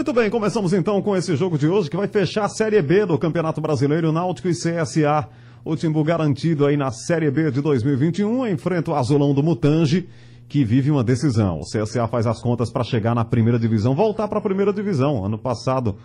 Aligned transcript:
Muito 0.00 0.14
bem, 0.14 0.30
começamos 0.30 0.72
então 0.72 1.02
com 1.02 1.14
esse 1.14 1.36
jogo 1.36 1.58
de 1.58 1.68
hoje 1.68 1.90
que 1.90 1.96
vai 1.96 2.08
fechar 2.08 2.46
a 2.46 2.48
Série 2.48 2.80
B 2.80 3.04
do 3.04 3.18
Campeonato 3.18 3.60
Brasileiro 3.60 4.10
Náutico 4.10 4.48
e 4.48 4.52
CSA. 4.52 5.28
O 5.62 5.76
Timbu 5.76 6.02
garantido 6.02 6.64
aí 6.64 6.74
na 6.74 6.90
Série 6.90 7.30
B 7.30 7.50
de 7.50 7.60
2021 7.60 8.46
enfrenta 8.46 8.92
o 8.92 8.94
Azulão 8.94 9.34
do 9.34 9.42
Mutange, 9.42 10.08
que 10.48 10.64
vive 10.64 10.90
uma 10.90 11.04
decisão. 11.04 11.60
O 11.60 11.64
CSA 11.64 12.08
faz 12.08 12.26
as 12.26 12.40
contas 12.40 12.70
para 12.72 12.82
chegar 12.82 13.14
na 13.14 13.26
primeira 13.26 13.58
divisão, 13.58 13.94
voltar 13.94 14.26
para 14.26 14.38
a 14.38 14.40
primeira 14.40 14.72
divisão. 14.72 15.22
Ano 15.22 15.36
passado, 15.36 15.96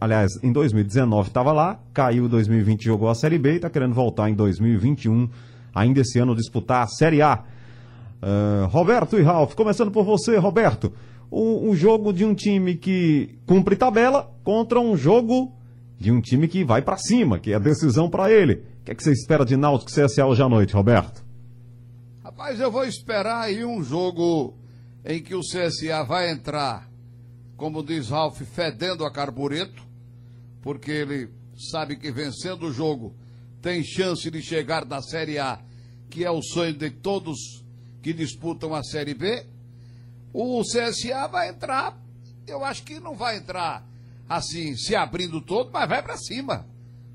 aliás, 0.00 0.32
em 0.42 0.50
2019 0.50 1.28
estava 1.28 1.52
lá, 1.52 1.78
caiu 1.94 2.24
em 2.24 2.28
2020 2.28 2.86
jogou 2.86 3.08
a 3.08 3.14
Série 3.14 3.38
B 3.38 3.52
e 3.52 3.56
está 3.56 3.70
querendo 3.70 3.94
voltar 3.94 4.28
em 4.28 4.34
2021, 4.34 5.28
ainda 5.72 6.00
esse 6.00 6.18
ano 6.18 6.34
disputar 6.34 6.82
a 6.82 6.88
Série 6.88 7.22
A. 7.22 7.44
Uh, 8.20 8.66
Roberto 8.66 9.16
e 9.16 9.22
Ralf, 9.22 9.54
começando 9.54 9.92
por 9.92 10.02
você, 10.02 10.36
Roberto. 10.38 10.92
Um, 11.30 11.70
um, 11.70 11.76
jogo 11.76 12.12
de 12.12 12.24
um 12.24 12.34
time 12.34 12.74
que 12.74 13.38
cumpre 13.46 13.76
tabela 13.76 14.32
contra 14.42 14.80
um 14.80 14.96
jogo 14.96 15.52
de 15.98 16.10
um 16.10 16.20
time 16.20 16.48
que 16.48 16.64
vai 16.64 16.80
para 16.80 16.96
cima, 16.96 17.38
que 17.38 17.52
é 17.52 17.56
a 17.56 17.58
decisão 17.58 18.08
para 18.08 18.30
ele. 18.30 18.54
O 18.54 18.84
que, 18.84 18.92
é 18.92 18.94
que 18.94 19.02
você 19.02 19.12
espera 19.12 19.44
de 19.44 19.56
Náutico 19.56 19.90
CSA 19.90 20.24
hoje 20.24 20.42
à 20.42 20.48
noite, 20.48 20.74
Roberto? 20.74 21.22
Rapaz, 22.24 22.60
eu 22.60 22.70
vou 22.70 22.84
esperar 22.84 23.42
aí 23.42 23.64
um 23.64 23.82
jogo 23.82 24.54
em 25.04 25.22
que 25.22 25.34
o 25.34 25.40
CSA 25.40 26.04
vai 26.04 26.30
entrar, 26.30 26.88
como 27.56 27.82
diz 27.82 28.08
Ralf, 28.08 28.40
fedendo 28.42 29.04
a 29.04 29.12
carbureto, 29.12 29.82
porque 30.62 30.90
ele 30.90 31.28
sabe 31.70 31.96
que 31.96 32.10
vencendo 32.10 32.66
o 32.66 32.72
jogo 32.72 33.14
tem 33.60 33.82
chance 33.82 34.30
de 34.30 34.40
chegar 34.40 34.84
na 34.84 35.02
Série 35.02 35.38
A, 35.38 35.58
que 36.08 36.24
é 36.24 36.30
o 36.30 36.42
sonho 36.42 36.74
de 36.74 36.90
todos 36.90 37.64
que 38.02 38.12
disputam 38.12 38.74
a 38.74 38.82
Série 38.82 39.14
B. 39.14 39.44
O 40.40 40.62
CSA 40.62 41.26
vai 41.26 41.48
entrar, 41.48 42.00
eu 42.46 42.64
acho 42.64 42.84
que 42.84 43.00
não 43.00 43.16
vai 43.16 43.38
entrar 43.38 43.84
assim, 44.28 44.76
se 44.76 44.94
abrindo 44.94 45.40
todo, 45.40 45.72
mas 45.72 45.88
vai 45.88 46.00
para 46.00 46.16
cima. 46.16 46.64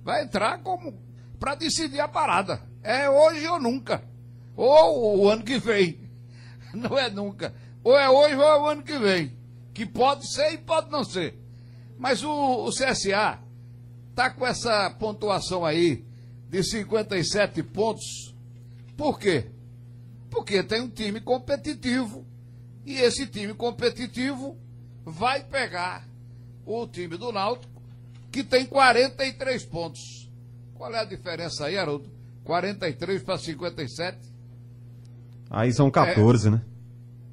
Vai 0.03 0.23
entrar 0.23 0.57
como 0.57 0.93
para 1.39 1.55
decidir 1.55 2.01
a 2.01 2.07
parada. 2.09 2.61
É 2.83 3.09
hoje 3.09 3.47
ou 3.47 3.61
nunca. 3.61 4.03
Ou 4.57 5.21
o 5.21 5.29
ano 5.29 5.41
que 5.41 5.57
vem. 5.57 6.01
Não 6.75 6.97
é 6.97 7.09
nunca. 7.09 7.55
Ou 7.81 7.97
é 7.97 8.09
hoje 8.09 8.35
ou 8.35 8.43
é 8.43 8.59
o 8.59 8.65
ano 8.65 8.83
que 8.83 8.99
vem. 8.99 9.31
Que 9.73 9.85
pode 9.85 10.29
ser 10.29 10.51
e 10.51 10.57
pode 10.57 10.91
não 10.91 11.05
ser. 11.05 11.39
Mas 11.97 12.23
o, 12.23 12.65
o 12.65 12.69
CSA 12.71 13.39
está 14.09 14.31
com 14.31 14.45
essa 14.45 14.89
pontuação 14.99 15.65
aí 15.65 16.03
de 16.49 16.61
57 16.61 17.63
pontos. 17.63 18.35
Por 18.97 19.17
quê? 19.17 19.49
Porque 20.29 20.61
tem 20.61 20.81
um 20.81 20.89
time 20.89 21.21
competitivo. 21.21 22.32
E 22.85 22.95
esse 22.95 23.27
time 23.27 23.53
competitivo 23.53 24.57
vai 25.05 25.43
pegar 25.43 26.07
o 26.65 26.87
time 26.87 27.17
do 27.17 27.31
Náutico, 27.31 27.81
que 28.31 28.43
tem 28.43 28.65
43 28.65 29.65
pontos. 29.65 30.29
Qual 30.73 30.93
é 30.93 30.99
a 30.99 31.05
diferença 31.05 31.65
aí, 31.65 31.77
Haroldo? 31.77 32.09
43 32.43 33.23
para 33.23 33.37
57? 33.37 34.17
Aí 35.49 35.71
são 35.71 35.89
14, 35.89 36.47
é, 36.47 36.51
né? 36.51 36.61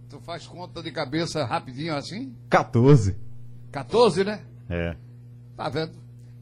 Tu 0.09 0.21
faz 0.21 0.47
conta 0.47 0.83
de 0.83 0.91
cabeça 0.91 1.45
rapidinho 1.45 1.97
assim? 1.97 2.37
14. 2.49 3.17
14, 3.73 4.25
né? 4.25 4.43
É. 4.69 4.97
Tá 5.57 5.69
vendo? 5.69 5.93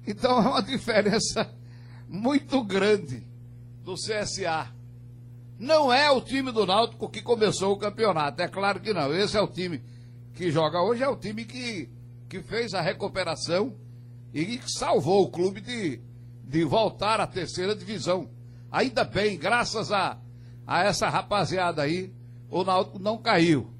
Então 0.06 0.38
é 0.38 0.48
uma 0.48 0.62
diferença 0.64 1.50
muito 2.08 2.62
grande 2.64 3.22
do 3.84 3.94
CSA 3.94 4.77
não 5.58 5.92
é 5.92 6.08
o 6.10 6.20
time 6.20 6.52
do 6.52 6.64
Náutico 6.64 7.08
que 7.08 7.20
começou 7.20 7.72
o 7.72 7.78
campeonato, 7.78 8.40
é 8.40 8.46
claro 8.46 8.78
que 8.80 8.94
não. 8.94 9.12
Esse 9.12 9.36
é 9.36 9.40
o 9.40 9.48
time 9.48 9.82
que 10.34 10.52
joga 10.52 10.80
hoje, 10.80 11.02
é 11.02 11.08
o 11.08 11.16
time 11.16 11.44
que, 11.44 11.90
que 12.28 12.40
fez 12.40 12.74
a 12.74 12.80
recuperação 12.80 13.74
e 14.32 14.58
que 14.58 14.70
salvou 14.70 15.24
o 15.24 15.30
clube 15.30 15.60
de, 15.60 16.00
de 16.44 16.64
voltar 16.64 17.20
à 17.20 17.26
terceira 17.26 17.74
divisão. 17.74 18.30
Ainda 18.70 19.02
bem, 19.02 19.36
graças 19.36 19.90
a, 19.90 20.16
a 20.64 20.84
essa 20.84 21.08
rapaziada 21.08 21.82
aí, 21.82 22.14
o 22.48 22.62
Náutico 22.62 23.00
não 23.00 23.18
caiu. 23.18 23.72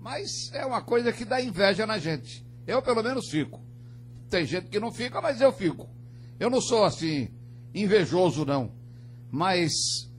Mas 0.00 0.52
é 0.52 0.66
uma 0.66 0.82
coisa 0.82 1.12
que 1.12 1.24
dá 1.24 1.40
inveja 1.40 1.86
na 1.86 1.98
gente. 1.98 2.44
Eu, 2.66 2.82
pelo 2.82 3.02
menos, 3.02 3.28
fico. 3.30 3.62
Tem 4.28 4.44
gente 4.44 4.68
que 4.68 4.80
não 4.80 4.90
fica, 4.90 5.20
mas 5.20 5.40
eu 5.40 5.52
fico. 5.52 5.88
Eu 6.40 6.50
não 6.50 6.60
sou 6.60 6.82
assim, 6.82 7.28
invejoso, 7.72 8.44
não. 8.44 8.72
Mas 9.30 9.72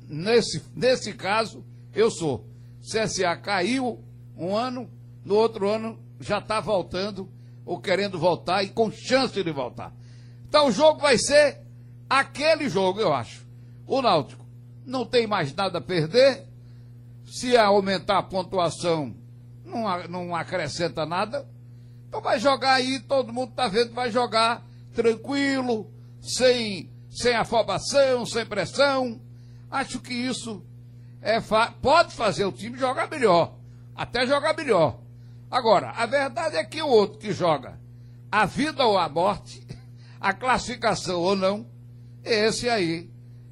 nesse, 0.07 0.63
nesse 0.75 1.13
caso, 1.13 1.63
eu 1.93 2.09
sou. 2.09 2.47
CSA 2.81 3.35
caiu 3.37 4.03
um 4.37 4.55
ano, 4.55 4.89
no 5.23 5.35
outro 5.35 5.69
ano 5.69 5.97
já 6.19 6.39
está 6.39 6.59
voltando, 6.59 7.29
ou 7.65 7.79
querendo 7.79 8.19
voltar, 8.19 8.63
e 8.63 8.69
com 8.69 8.91
chance 8.91 9.41
de 9.41 9.51
voltar. 9.51 9.93
Então 10.47 10.67
o 10.67 10.71
jogo 10.71 10.99
vai 10.99 11.17
ser 11.17 11.61
aquele 12.09 12.67
jogo, 12.69 12.99
eu 12.99 13.13
acho. 13.13 13.47
O 13.87 14.01
Náutico 14.01 14.45
não 14.85 15.05
tem 15.05 15.25
mais 15.25 15.53
nada 15.53 15.77
a 15.77 15.81
perder. 15.81 16.45
Se 17.25 17.57
aumentar 17.57 18.19
a 18.19 18.23
pontuação, 18.23 19.15
não, 19.65 20.07
não 20.07 20.35
acrescenta 20.35 21.05
nada. 21.05 21.47
Então 22.07 22.21
vai 22.21 22.39
jogar 22.39 22.73
aí, 22.73 22.99
todo 22.99 23.33
mundo 23.33 23.51
está 23.51 23.67
vendo, 23.67 23.93
vai 23.93 24.11
jogar 24.11 24.63
tranquilo, 24.93 25.89
sem, 26.21 26.91
sem 27.09 27.33
afobação, 27.33 28.25
sem 28.25 28.45
pressão 28.45 29.19
Acho 29.73 29.99
que 29.99 30.13
isso 30.13 30.63
é 31.19 31.41
fa 31.41 31.71
pode 31.81 32.13
fazer 32.13 32.45
o 32.45 32.51
time 32.51 32.77
jogar 32.77 33.09
melhor, 33.09 33.55
até 33.95 34.27
jogar 34.27 34.55
melhor. 34.55 34.99
Agora, 35.49 35.89
a 35.89 36.05
verdade 36.05 36.57
é 36.57 36.63
que 36.63 36.79
o 36.79 36.87
outro 36.87 37.17
que 37.17 37.33
joga 37.33 37.79
a 38.31 38.45
vida 38.45 38.85
ou 38.85 38.99
a 38.99 39.09
morte, 39.09 39.65
a 40.21 40.31
classificação 40.31 41.19
ou 41.19 41.35
não, 41.35 41.65
esse 42.23 42.69
aí, 42.69 43.09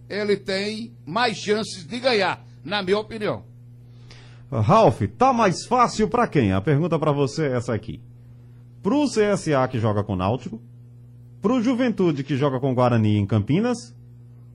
ele 0.08 0.38
tem 0.38 0.96
mais 1.08 1.38
chances 1.38 1.88
de 1.88 2.00
ganhar, 2.00 2.46
na 2.64 2.84
minha 2.84 3.00
opinião. 3.00 3.44
Ralf, 4.52 5.02
tá 5.18 5.34
mais 5.34 5.66
fácil 5.66 6.08
para 6.08 6.28
quem? 6.28 6.53
A 6.53 6.62
pergunta 6.62 7.00
para 7.00 7.12
você 7.12 7.48
é 7.48 7.58
essa 7.58 7.74
aqui. 7.74 8.00
Pro 8.84 9.08
CSA 9.08 9.68
que 9.68 9.80
joga 9.80 10.03
com 10.03 10.16
Náutico, 10.16 10.62
pro 11.42 11.64
Juventude 11.64 12.24
que 12.24 12.38
joga 12.38 12.59
com 12.59 12.76
Guarani 12.76 13.18
em 13.18 13.26
Campinas 13.26 13.96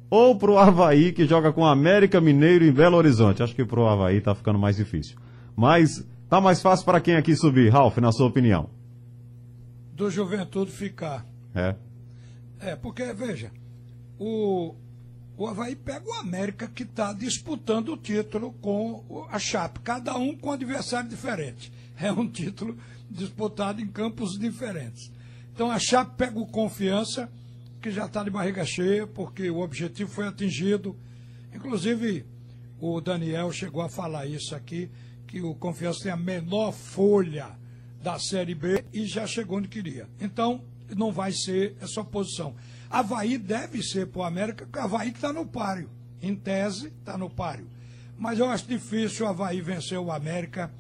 ou 0.09 0.37
pro 0.37 0.59
Havaí 0.59 1.13
que 1.13 1.27
joga 1.27 1.53
com 1.53 1.65
América 1.65 2.21
Mineiro 2.21 2.65
em 2.65 2.73
Belo 2.73 2.97
Horizonte? 2.97 3.43
Acho 3.43 3.55
que 3.55 3.65
pro 3.65 3.87
Havaí 3.87 4.21
tá 4.21 4.35
ficando 4.35 4.59
mais 4.59 4.77
difícil. 4.77 5.17
Mas 5.55 6.07
tá 6.29 6.41
mais 6.41 6.61
fácil 6.63 6.85
para 6.85 7.01
quem 7.01 7.17
aqui 7.17 7.35
subir, 7.35 7.71
Ralf, 7.71 7.99
na 7.99 8.13
sua 8.13 8.27
opinião? 8.27 8.69
Do 9.93 10.11
Juventude 10.11 10.71
ficar. 10.71 11.27
É. 11.55 11.75
É, 12.61 12.77
porque, 12.77 13.13
veja, 13.13 13.51
o, 14.19 14.75
o 15.37 15.47
Havaí 15.47 15.75
pega 15.75 16.09
o 16.09 16.15
América 16.15 16.69
que 16.69 16.83
está 16.83 17.13
disputando 17.13 17.93
o 17.93 17.97
título 17.97 18.53
com 18.61 19.27
a 19.31 19.39
Chape, 19.39 19.81
cada 19.81 20.17
um 20.17 20.37
com 20.37 20.51
um 20.51 20.53
adversário 20.53 21.09
diferente. 21.09 21.73
É 21.99 22.13
um 22.13 22.29
título 22.29 22.77
disputado 23.11 23.81
em 23.81 23.87
campos 23.87 24.39
diferentes. 24.39 25.11
Então 25.55 25.71
a 25.71 25.79
Chape 25.79 26.15
pega 26.15 26.39
o 26.39 26.47
Confiança 26.47 27.27
que 27.87 27.93
já 27.93 28.07
está 28.07 28.25
de 28.25 28.31
barriga 28.31 28.65
cheia, 28.65 29.07
porque 29.07 29.49
o 29.49 29.61
objetivo 29.61 30.11
foi 30.11 30.27
atingido. 30.27 30.97
Inclusive, 31.55 32.27
o 32.81 33.01
Daniel 33.01 33.53
chegou 33.53 33.81
a 33.81 33.89
falar 33.89 34.27
isso 34.27 34.57
aqui, 34.57 34.91
que 35.25 35.41
o 35.41 35.55
Confiança 35.55 36.03
tem 36.03 36.11
a 36.11 36.17
menor 36.17 36.73
folha 36.73 37.57
da 38.03 38.19
Série 38.19 38.57
B 38.57 38.85
e 38.93 39.07
já 39.07 39.25
chegou 39.25 39.59
onde 39.59 39.69
queria. 39.69 40.09
Então, 40.21 40.65
não 40.97 41.13
vai 41.13 41.31
ser 41.31 41.77
essa 41.81 42.03
posição. 42.03 42.57
Havaí 42.91 43.39
deve 43.39 43.81
ser 43.85 44.09
para 44.09 44.23
o 44.23 44.25
América, 44.25 44.67
porque 44.67 44.81
Havaí 44.81 45.11
está 45.11 45.33
no 45.33 45.47
páreo. 45.47 45.89
Em 46.21 46.35
tese, 46.35 46.89
está 46.89 47.17
no 47.17 47.31
páreo. 47.31 47.69
Mas 48.19 48.41
eu 48.41 48.51
acho 48.51 48.67
difícil 48.67 49.27
o 49.27 49.29
Havaí 49.29 49.61
vencer 49.61 49.97
o 49.97 50.11
América, 50.11 50.73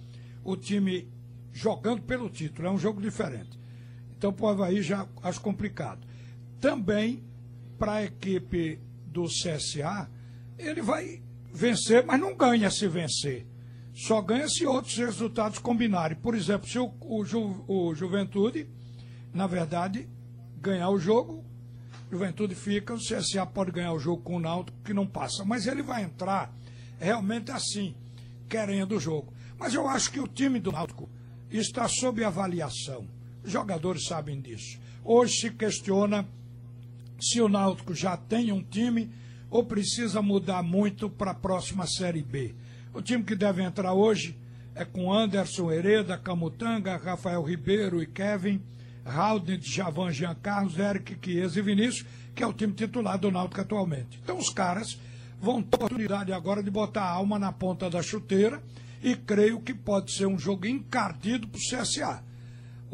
o 0.43 0.57
time 0.57 1.07
jogando 1.53 2.03
pelo 2.03 2.29
título. 2.29 2.67
É 2.67 2.71
um 2.73 2.79
jogo 2.79 3.01
diferente. 3.01 3.57
Então, 4.19 4.33
para 4.33 4.45
o 4.45 4.49
Havaí 4.49 4.83
já 4.83 5.07
acho 5.23 5.41
complicado 5.41 6.05
também 6.61 7.25
para 7.79 7.95
a 7.95 8.05
equipe 8.05 8.81
do 9.07 9.25
CSA, 9.25 10.11
ele 10.59 10.83
vai 10.83 11.23
vencer, 11.53 12.05
mas 12.05 12.21
não 12.21 12.37
ganha 12.37 12.71
se 12.71 12.87
vencer. 12.89 13.47
Só 13.95 14.21
ganha 14.21 14.49
se 14.49 14.67
outros 14.67 14.97
resultados 14.97 15.59
combinarem. 15.59 16.19
Por 16.19 16.35
exemplo, 16.35 16.69
se 16.69 16.79
o, 16.79 16.93
o, 17.01 17.25
Ju, 17.25 17.65
o 17.67 17.95
Juventude, 17.95 18.69
na 19.33 19.47
verdade, 19.47 20.09
ganhar 20.61 20.91
o 20.91 20.99
jogo, 20.99 21.45
Juventude 22.11 22.55
fica, 22.55 22.95
o 22.95 22.99
CSA 22.99 23.47
pode 23.47 23.73
ganhar 23.73 23.93
o 23.93 23.99
jogo 23.99 24.23
com 24.23 24.37
o 24.37 24.41
Náutico, 24.41 24.79
que 24.85 24.93
não 24.93 25.07
passa. 25.07 25.45
Mas 25.45 25.67
ele 25.67 25.83
vai 25.83 26.03
entrar 26.05 26.55
realmente 27.01 27.51
assim, 27.51 27.95
querendo 28.49 28.97
o 28.97 29.01
jogo. 29.01 29.33
Mas 29.59 29.75
eu 29.75 29.89
acho 29.89 30.11
que 30.11 30.21
o 30.21 30.29
time 30.29 30.61
do 30.61 30.71
Náutico 30.71 31.09
está 31.51 31.89
sob 31.89 32.23
avaliação. 32.23 33.09
Os 33.43 33.51
jogadores 33.51 34.05
sabem 34.07 34.41
disso. 34.41 34.79
Hoje 35.03 35.35
se 35.41 35.51
questiona 35.51 36.29
se 37.21 37.41
o 37.41 37.49
Náutico 37.49 37.95
já 37.95 38.17
tem 38.17 38.53
um 38.53 38.63
time 38.63 39.11
ou 39.51 39.65
precisa 39.65 40.21
mudar 40.21 40.63
muito 40.63 41.09
para 41.09 41.31
a 41.31 41.35
próxima 41.35 41.87
Série 41.87 42.23
B. 42.23 42.55
O 42.93 43.01
time 43.01 43.23
que 43.23 43.35
deve 43.35 43.63
entrar 43.63 43.93
hoje 43.93 44.37
é 44.75 44.85
com 44.85 45.13
Anderson 45.13 45.71
Hereda, 45.71 46.19
Camutanga, 46.19 46.97
Rafael 46.97 47.43
Ribeiro 47.43 48.03
e 48.03 48.07
Kevin, 48.07 48.61
Raul, 49.05 49.43
Javan, 49.61 50.13
Jean 50.13 50.35
Carlos, 50.35 50.79
Eric 50.79 51.17
Chiesa 51.23 51.59
e 51.59 51.63
Vinícius, 51.63 52.07
que 52.35 52.43
é 52.43 52.47
o 52.47 52.53
time 52.53 52.73
titular 52.73 53.19
do 53.19 53.31
Náutico 53.31 53.61
atualmente. 53.61 54.21
Então 54.23 54.37
os 54.37 54.51
caras 54.51 54.99
vão 55.41 55.63
ter 55.63 55.77
oportunidade 55.77 56.33
agora 56.33 56.63
de 56.63 56.71
botar 56.71 57.05
a 57.05 57.11
alma 57.11 57.39
na 57.39 57.53
ponta 57.53 57.89
da 57.89 58.03
chuteira 58.03 58.63
e 59.03 59.15
creio 59.15 59.61
que 59.61 59.73
pode 59.73 60.13
ser 60.13 60.27
um 60.27 60.39
jogo 60.39 60.67
encardido 60.67 61.47
para 61.47 61.59
o 61.59 61.83
CSA. 61.83 62.23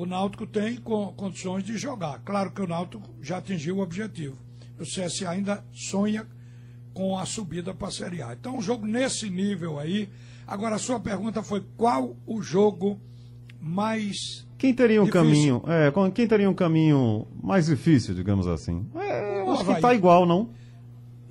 O 0.02 0.06
Náutico 0.06 0.44
tem 0.48 0.78
condições 1.16 1.62
de 1.62 1.78
jogar. 1.78 2.18
Claro 2.24 2.50
que 2.50 2.60
o 2.60 2.66
Náutico 2.66 3.08
já 3.20 3.38
atingiu 3.38 3.76
o 3.76 3.82
objetivo. 3.82 4.36
O 4.76 4.82
CSA 4.82 5.30
ainda 5.30 5.64
sonha 5.72 6.26
com 6.92 7.16
a 7.16 7.24
subida 7.24 7.72
para 7.72 7.86
a 7.86 7.90
Série 7.92 8.20
A. 8.20 8.32
Então, 8.32 8.56
um 8.56 8.60
jogo 8.60 8.84
nesse 8.84 9.30
nível 9.30 9.78
aí. 9.78 10.08
Agora, 10.44 10.74
a 10.74 10.78
sua 10.80 10.98
pergunta 10.98 11.40
foi 11.40 11.62
qual 11.76 12.16
o 12.26 12.42
jogo 12.42 13.00
mais. 13.60 14.44
Quem 14.58 14.74
teria 14.74 15.00
um 15.00 15.04
difícil? 15.04 15.60
caminho. 15.60 15.62
É, 15.68 16.10
quem 16.10 16.26
teria 16.26 16.50
um 16.50 16.54
caminho 16.54 17.24
mais 17.40 17.66
difícil, 17.66 18.12
digamos 18.12 18.48
assim? 18.48 18.84
É, 18.96 19.48
acho 19.48 19.64
que 19.64 19.70
está 19.70 19.94
igual, 19.94 20.26
não? 20.26 20.50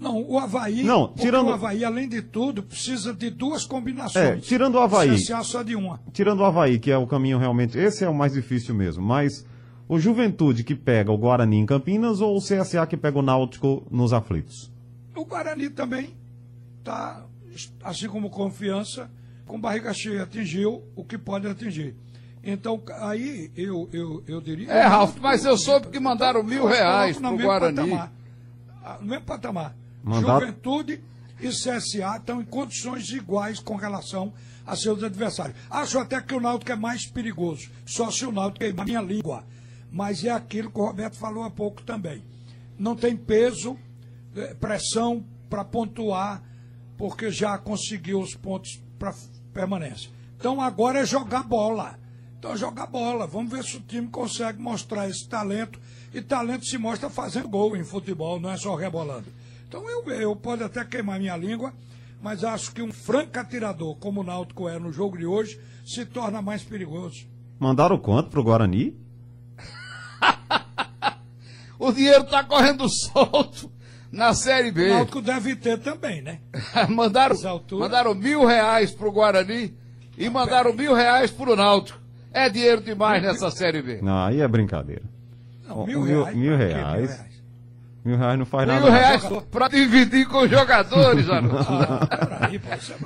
Não, 0.01 0.19
o 0.27 0.39
Havaí, 0.39 0.81
não, 0.81 1.13
tirando... 1.13 1.49
o 1.49 1.53
Havaí, 1.53 1.85
além 1.85 2.09
de 2.09 2.23
tudo, 2.23 2.63
precisa 2.63 3.13
de 3.13 3.29
duas 3.29 3.65
combinações. 3.65 4.25
É, 4.25 4.35
tirando 4.37 4.73
o 4.73 4.79
Havaí. 4.79 5.15
CSA 5.15 5.43
só 5.43 5.61
de 5.61 5.75
uma. 5.75 6.01
Tirando 6.11 6.39
o 6.39 6.43
Havaí, 6.43 6.79
que 6.79 6.89
é 6.89 6.97
o 6.97 7.05
caminho 7.05 7.37
realmente. 7.37 7.77
Esse 7.77 8.03
é 8.03 8.09
o 8.09 8.13
mais 8.13 8.33
difícil 8.33 8.73
mesmo. 8.73 9.03
Mas 9.03 9.45
o 9.87 9.99
Juventude 9.99 10.63
que 10.63 10.73
pega 10.73 11.11
o 11.11 11.17
Guarani 11.19 11.57
em 11.57 11.67
Campinas 11.67 12.19
ou 12.19 12.35
o 12.35 12.39
CSA 12.39 12.87
que 12.87 12.97
pega 12.97 13.19
o 13.19 13.21
Náutico 13.21 13.85
nos 13.91 14.11
aflitos? 14.11 14.71
O 15.15 15.23
Guarani 15.23 15.69
também 15.69 16.15
está, 16.79 17.23
assim 17.83 18.07
como 18.07 18.31
confiança, 18.31 19.07
com 19.45 19.61
barriga 19.61 19.93
cheia, 19.93 20.23
atingiu 20.23 20.81
o 20.95 21.05
que 21.05 21.15
pode 21.15 21.45
atingir. 21.47 21.95
Então, 22.43 22.81
aí 23.01 23.51
eu, 23.55 23.87
eu, 23.93 24.23
eu 24.27 24.41
diria. 24.41 24.71
É, 24.71 24.81
Ralf, 24.81 25.15
mas 25.21 25.45
eu 25.45 25.55
soube 25.55 25.89
que 25.89 25.99
mandaram 25.99 26.41
mil 26.41 26.65
reais 26.65 27.19
para 27.19 27.29
o 27.29 27.37
Guarani. 27.37 27.75
Patamar, 27.75 28.11
no 28.99 29.07
mesmo 29.07 29.25
patamar. 29.25 29.80
Mandato... 30.03 30.41
Juventude 30.41 31.03
e 31.39 31.49
CSA 31.49 32.17
estão 32.17 32.41
em 32.41 32.45
condições 32.45 33.09
iguais 33.09 33.59
com 33.59 33.75
relação 33.75 34.33
a 34.65 34.75
seus 34.75 35.03
adversários. 35.03 35.57
Acho 35.69 35.99
até 35.99 36.21
que 36.21 36.33
o 36.33 36.39
Náutico 36.39 36.71
é 36.71 36.75
mais 36.75 37.07
perigoso, 37.07 37.69
só 37.85 38.11
se 38.11 38.25
o 38.25 38.31
Náutico 38.31 38.59
queimar 38.59 38.85
minha 38.85 39.01
língua. 39.01 39.43
Mas 39.91 40.23
é 40.23 40.29
aquilo 40.29 40.71
que 40.71 40.79
o 40.79 40.85
Roberto 40.85 41.17
falou 41.17 41.43
há 41.43 41.49
pouco 41.49 41.81
também. 41.83 42.23
Não 42.77 42.95
tem 42.95 43.15
peso, 43.15 43.77
eh, 44.35 44.53
pressão 44.53 45.25
para 45.49 45.65
pontuar, 45.65 46.41
porque 46.97 47.29
já 47.29 47.57
conseguiu 47.57 48.21
os 48.21 48.35
pontos 48.35 48.81
para 48.97 49.13
permanência. 49.53 50.09
Então 50.37 50.61
agora 50.61 50.99
é 50.99 51.05
jogar 51.05 51.43
bola. 51.43 51.99
Então 52.39 52.53
é 52.53 52.57
jogar 52.57 52.87
bola. 52.87 53.27
Vamos 53.27 53.51
ver 53.51 53.63
se 53.63 53.77
o 53.77 53.81
time 53.81 54.07
consegue 54.07 54.61
mostrar 54.61 55.09
esse 55.09 55.27
talento. 55.27 55.79
E 56.13 56.21
talento 56.21 56.65
se 56.65 56.77
mostra 56.77 57.09
fazendo 57.09 57.49
gol 57.49 57.75
em 57.75 57.83
futebol, 57.83 58.39
não 58.39 58.49
é 58.49 58.57
só 58.57 58.75
rebolando. 58.75 59.27
Então 59.71 59.89
eu, 59.89 60.03
eu 60.11 60.35
posso 60.35 60.65
até 60.65 60.83
queimar 60.83 61.17
minha 61.17 61.37
língua, 61.37 61.71
mas 62.21 62.43
acho 62.43 62.73
que 62.73 62.81
um 62.81 62.91
franco 62.91 63.39
atirador, 63.39 63.95
como 63.95 64.19
o 64.19 64.23
Náutico 64.23 64.67
é 64.67 64.77
no 64.77 64.91
jogo 64.91 65.17
de 65.17 65.25
hoje, 65.25 65.57
se 65.85 66.05
torna 66.05 66.41
mais 66.41 66.61
perigoso. 66.61 67.25
Mandaram 67.57 67.97
quanto 67.97 68.29
pro 68.29 68.43
Guarani? 68.43 68.93
o 71.79 71.89
dinheiro 71.93 72.25
tá 72.25 72.43
correndo 72.43 72.89
solto 72.89 73.71
na 74.11 74.33
Série 74.33 74.71
B. 74.71 74.91
O 74.91 74.93
Náutico 74.95 75.21
deve 75.21 75.55
ter 75.55 75.79
também, 75.79 76.21
né? 76.21 76.41
mandaram, 76.89 77.37
mandaram 77.71 78.13
mil 78.13 78.45
reais 78.45 78.91
pro 78.91 79.09
Guarani 79.09 79.73
e 80.17 80.29
mandaram 80.29 80.73
mil 80.73 80.93
reais 80.93 81.31
pro 81.31 81.55
Náutico. 81.55 81.97
É 82.33 82.49
dinheiro 82.49 82.81
demais 82.81 83.23
nessa 83.23 83.49
Série 83.49 83.81
B. 83.81 84.01
Não, 84.01 84.25
aí 84.25 84.41
é 84.41 84.47
brincadeira. 84.49 85.03
Não, 85.65 85.85
mil, 85.85 86.01
mil, 86.01 86.23
reais. 86.23 86.35
Mil 86.37 86.57
reais. 86.57 86.75
Mil 86.75 87.07
reais. 87.07 87.30
Mil 88.03 88.17
reais 88.17 88.37
não 88.39 88.45
faz 88.45 88.67
Mil 88.67 88.75
nada. 88.75 88.91
Mil 88.91 88.99
reais 88.99 89.23
para 89.51 89.67
dividir 89.67 90.27
com 90.27 90.39
os 90.39 90.49
jogadores, 90.49 91.27
ah, 91.29 92.49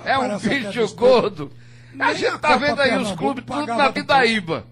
É 0.06 0.18
um 0.18 0.38
bicho 0.38 0.96
gordo. 0.96 1.52
A 2.00 2.14
gente 2.14 2.38
tá 2.40 2.58
vendo 2.58 2.82
aí 2.82 2.98
os 2.98 3.12
clubes 3.14 3.44
tudo 3.46 3.68
na 3.68 3.92
Pindaíba. 3.92 4.66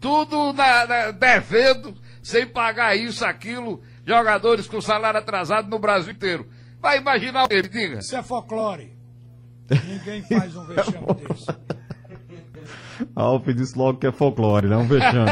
Tudo 0.00 0.52
na, 0.52 0.86
na, 0.86 1.10
devendo, 1.12 1.94
sem 2.22 2.46
pagar 2.46 2.96
isso, 2.96 3.24
aquilo. 3.24 3.80
Jogadores 4.06 4.66
com 4.66 4.80
salário 4.80 5.18
atrasado 5.18 5.68
no 5.68 5.78
Brasil 5.78 6.12
inteiro. 6.12 6.46
Vai 6.80 6.98
imaginar 6.98 7.44
o 7.44 7.48
que, 7.48 7.62
diga? 7.62 8.00
Isso 8.00 8.14
é 8.14 8.22
folclore. 8.22 8.92
Ninguém 9.70 10.22
faz 10.22 10.54
um 10.56 10.66
vexame 10.66 11.06
desse. 11.26 11.46
Alf 13.16 13.46
disse 13.48 13.78
logo 13.78 13.98
que 13.98 14.06
é 14.06 14.12
folclore, 14.12 14.66
não 14.66 14.80
é 14.80 14.82
um 14.82 14.86
vexame. 14.86 15.30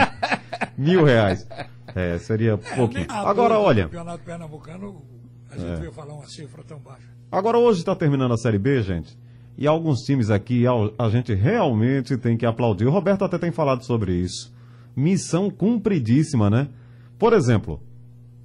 Mil 0.76 1.04
reais. 1.04 1.46
É, 1.94 2.18
seria 2.18 2.52
é, 2.52 2.76
pouquinho. 2.76 3.06
Agora, 3.08 3.58
olha. 3.58 3.84
campeonato 3.84 4.24
pernambucano, 4.24 5.02
a 5.50 5.56
gente 5.56 5.70
é. 5.70 5.76
veio 5.76 5.92
falar 5.92 6.14
uma 6.14 6.26
cifra 6.26 6.62
tão 6.62 6.78
baixa. 6.78 7.06
Agora, 7.30 7.58
hoje 7.58 7.80
está 7.80 7.94
terminando 7.94 8.32
a 8.32 8.36
Série 8.36 8.58
B, 8.58 8.82
gente. 8.82 9.16
E 9.56 9.66
alguns 9.66 10.00
times 10.00 10.30
aqui 10.30 10.64
a, 10.98 11.08
gente 11.08 11.34
realmente 11.34 12.16
tem 12.16 12.36
que 12.36 12.46
aplaudir. 12.46 12.86
O 12.86 12.90
Roberto 12.90 13.24
até 13.24 13.38
tem 13.38 13.50
falado 13.50 13.84
sobre 13.84 14.14
isso. 14.14 14.52
Missão 14.96 15.50
cumpridíssima, 15.50 16.48
né? 16.48 16.68
Por 17.18 17.32
exemplo, 17.32 17.80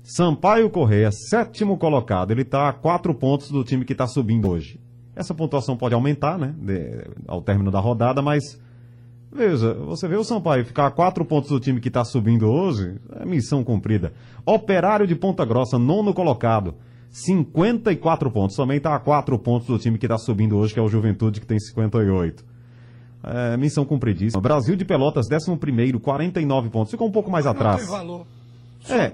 Sampaio 0.04 0.70
Correia, 0.70 1.12
sétimo 1.12 1.78
colocado. 1.78 2.32
Ele 2.32 2.42
está 2.42 2.70
a 2.70 2.74
quatro 2.74 3.14
pontos 3.14 3.50
do 3.50 3.64
time 3.64 3.86
que 3.86 3.94
está 3.94 4.06
subindo 4.06 4.50
hoje. 4.50 4.80
Essa 5.16 5.34
pontuação 5.34 5.76
pode 5.76 5.96
aumentar, 5.96 6.38
né? 6.38 6.54
De, 6.58 7.04
ao 7.28 7.42
término 7.42 7.72
da 7.72 7.80
rodada, 7.80 8.22
mas 8.22 8.60
Veja, 9.32 9.74
você 9.74 10.08
vê 10.08 10.16
o 10.16 10.24
Sampaio 10.24 10.66
ficar 10.66 10.88
a 10.88 10.92
quatro 10.92 11.26
pontos 11.26 11.50
do 11.50 11.60
time 11.60 11.82
que 11.82 11.90
está 11.90 12.04
subindo 12.06 12.50
hoje, 12.50 12.96
é 13.20 13.26
missão 13.26 13.64
cumprida. 13.64 14.14
Operário 14.46 15.06
de 15.06 15.16
Ponta 15.16 15.44
Grossa, 15.44 15.78
nono 15.78 16.14
colocado, 16.14 16.76
54 17.12 18.32
pontos. 18.32 18.56
Também 18.56 18.78
está 18.78 18.96
a 18.96 19.00
quatro 19.00 19.38
pontos 19.38 19.68
do 19.68 19.78
time 19.78 19.98
que 19.98 20.06
está 20.06 20.18
subindo 20.18 20.58
hoje, 20.58 20.74
que 20.74 20.80
é 20.80 20.84
o 20.84 20.88
Juventude, 20.88 21.42
que 21.42 21.46
tem 21.46 21.60
58. 21.60 22.46
É, 23.24 23.58
missão 23.58 23.84
cumpridíssima. 23.84 24.42
Brasil 24.42 24.76
de 24.76 24.86
Pelotas, 24.86 25.26
11, 25.30 26.00
49 26.00 26.70
pontos. 26.70 26.92
Ficou 26.92 27.08
um 27.08 27.12
pouco 27.12 27.30
mais 27.30 27.46
atrás. 27.46 27.82
Não 27.82 27.88
tem 27.88 27.98
valor. 27.98 28.28
Só 28.80 28.96
é, 28.96 29.14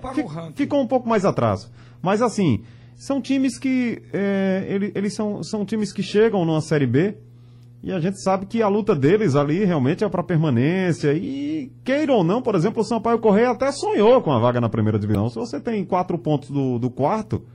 ficou 0.54 0.82
um 0.82 0.88
pouco 0.88 1.10
mais 1.10 1.26
atrás. 1.26 1.72
Mas 2.02 2.22
assim, 2.22 2.64
são 2.96 3.20
times 3.22 3.58
que. 3.58 4.04
É, 4.14 4.66
eles, 4.68 4.92
eles 4.94 5.16
são, 5.16 5.42
são 5.42 5.66
times 5.66 5.92
que 5.92 6.04
chegam 6.04 6.46
numa 6.46 6.62
Série 6.62 6.86
B 6.86 7.18
e 7.84 7.92
a 7.92 8.00
gente 8.00 8.22
sabe 8.22 8.46
que 8.46 8.62
a 8.62 8.70
luta 8.70 8.96
deles 8.96 9.36
ali 9.36 9.66
realmente 9.66 10.06
é 10.06 10.10
para 10.10 10.24
permanência. 10.24 11.14
E 11.14 11.70
queira 11.84 12.14
ou 12.14 12.24
não, 12.24 12.42
por 12.42 12.56
exemplo, 12.56 12.82
o 12.82 12.86
Sampaio 12.86 13.20
Correia 13.20 13.50
até 13.50 13.74
sonhou 13.74 14.22
com 14.22 14.32
a 14.32 14.40
vaga 14.40 14.62
na 14.62 14.70
primeira 14.70 14.98
divisão. 14.98 15.28
Se 15.28 15.36
você 15.36 15.60
tem 15.60 15.84
quatro 15.84 16.18
pontos 16.18 16.50
do, 16.50 16.80
do 16.80 16.90
quarto, 16.90 17.46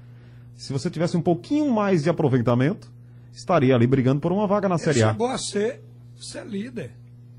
se 0.54 0.70
você 0.70 0.90
tivesse 0.90 1.16
um 1.16 1.22
pouquinho 1.22 1.72
mais 1.72 2.02
de 2.02 2.10
aproveitamento, 2.10 2.92
estaria 3.32 3.74
ali 3.74 3.86
brigando 3.86 4.20
por 4.20 4.30
uma 4.30 4.46
vaga 4.46 4.68
na 4.68 4.74
Ele 4.74 4.84
Série 4.84 5.02
A. 5.02 5.12
chegou 5.12 5.28
a 5.28 5.38
ser, 5.38 5.82
ser 6.14 6.44
líder. 6.46 6.90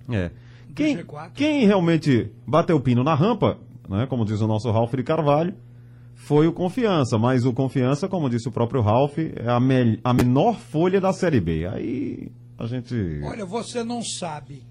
É. 0.09 0.31
Quem, 0.73 1.05
quem 1.35 1.67
realmente 1.67 2.31
bateu 2.47 2.77
o 2.77 2.81
pino 2.81 3.03
na 3.03 3.13
rampa, 3.13 3.59
né, 3.87 4.07
como 4.07 4.25
diz 4.25 4.41
o 4.41 4.47
nosso 4.47 4.71
Ralf 4.71 4.95
de 4.95 5.03
Carvalho, 5.03 5.53
foi 6.15 6.47
o 6.47 6.53
Confiança. 6.53 7.19
Mas 7.19 7.45
o 7.45 7.53
Confiança, 7.53 8.07
como 8.07 8.31
disse 8.31 8.47
o 8.47 8.51
próprio 8.51 8.81
Ralf, 8.81 9.19
é 9.19 9.47
a, 9.47 9.59
me, 9.59 9.99
a 10.03 10.11
menor 10.11 10.57
folha 10.57 10.99
da 10.99 11.13
Série 11.13 11.39
B. 11.39 11.67
Aí 11.67 12.31
a 12.59 12.67
gente. 12.67 12.93
Olha, 13.23 13.45
você 13.45 13.83
não 13.83 14.03
sabe 14.03 14.67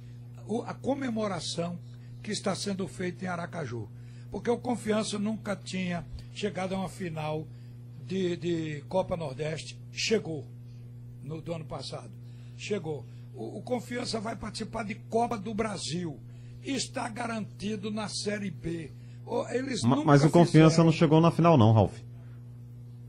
a 0.66 0.74
comemoração 0.74 1.78
que 2.22 2.30
está 2.30 2.54
sendo 2.54 2.86
feita 2.86 3.24
em 3.24 3.28
Aracaju. 3.28 3.88
Porque 4.30 4.50
o 4.50 4.58
Confiança 4.58 5.18
nunca 5.18 5.56
tinha 5.56 6.04
chegado 6.34 6.74
a 6.74 6.78
uma 6.78 6.88
final 6.88 7.46
de, 8.04 8.36
de 8.36 8.84
Copa 8.88 9.16
Nordeste. 9.16 9.78
Chegou 9.90 10.46
no 11.22 11.40
do 11.40 11.54
ano 11.54 11.64
passado. 11.64 12.10
Chegou. 12.56 13.06
O, 13.34 13.58
o 13.58 13.62
Confiança 13.62 14.20
vai 14.20 14.36
participar 14.36 14.84
de 14.84 14.94
Copa 14.94 15.38
do 15.38 15.54
Brasil. 15.54 16.20
Está 16.62 17.08
garantido 17.08 17.90
na 17.90 18.08
Série 18.08 18.50
B. 18.50 18.92
Eles 19.50 19.82
mas, 19.82 20.04
mas 20.04 20.24
o 20.24 20.30
Confiança 20.30 20.70
fizeram... 20.70 20.84
não 20.84 20.92
chegou 20.92 21.20
na 21.20 21.30
final, 21.30 21.56
não, 21.56 21.72
Ralf. 21.72 21.98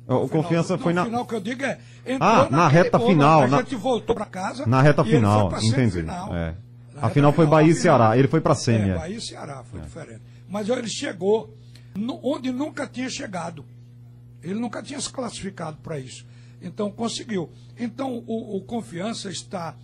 O 0.10 0.28
Confiança 0.28 0.78
foi 0.78 0.92
na. 0.92 1.06
final 1.06 1.26
que 1.26 1.36
eu 1.36 1.40
digo 1.40 1.64
é. 1.64 1.78
Ah, 2.20 2.48
na 2.50 2.68
reta 2.68 2.98
gol, 2.98 3.08
final. 3.08 3.44
A 3.44 3.48
gente 3.48 3.76
voltou 3.76 4.16
para 4.16 4.26
casa. 4.26 4.66
Na 4.66 4.82
reta 4.82 5.04
final, 5.06 5.52
entendi. 5.62 6.04
É. 6.34 6.56
A 7.00 7.10
final 7.10 7.32
foi 7.32 7.46
Bahia 7.46 7.72
e 7.72 7.76
Ceará. 7.76 8.18
Ele 8.18 8.28
foi 8.28 8.42
para 8.42 8.56
semi. 8.56 8.90
É, 8.90 8.96
Bahia 8.96 9.18
e 9.18 9.22
Ceará, 9.22 9.64
foi 9.64 9.80
é. 9.80 9.84
diferente. 9.84 10.22
Mas 10.48 10.68
ele 10.68 10.90
chegou 10.90 11.56
onde 12.24 12.52
nunca 12.52 12.88
tinha 12.88 13.10
chegado. 13.10 13.64
Ele 14.42 14.60
nunca 14.60 14.82
tinha 14.82 15.00
se 15.00 15.12
classificado 15.12 15.78
para 15.78 16.00
isso. 16.00 16.26
Então 16.62 16.90
conseguiu. 16.92 17.52
Então 17.78 18.24
o, 18.26 18.58
o 18.58 18.62
Confiança 18.62 19.30
está 19.30 19.76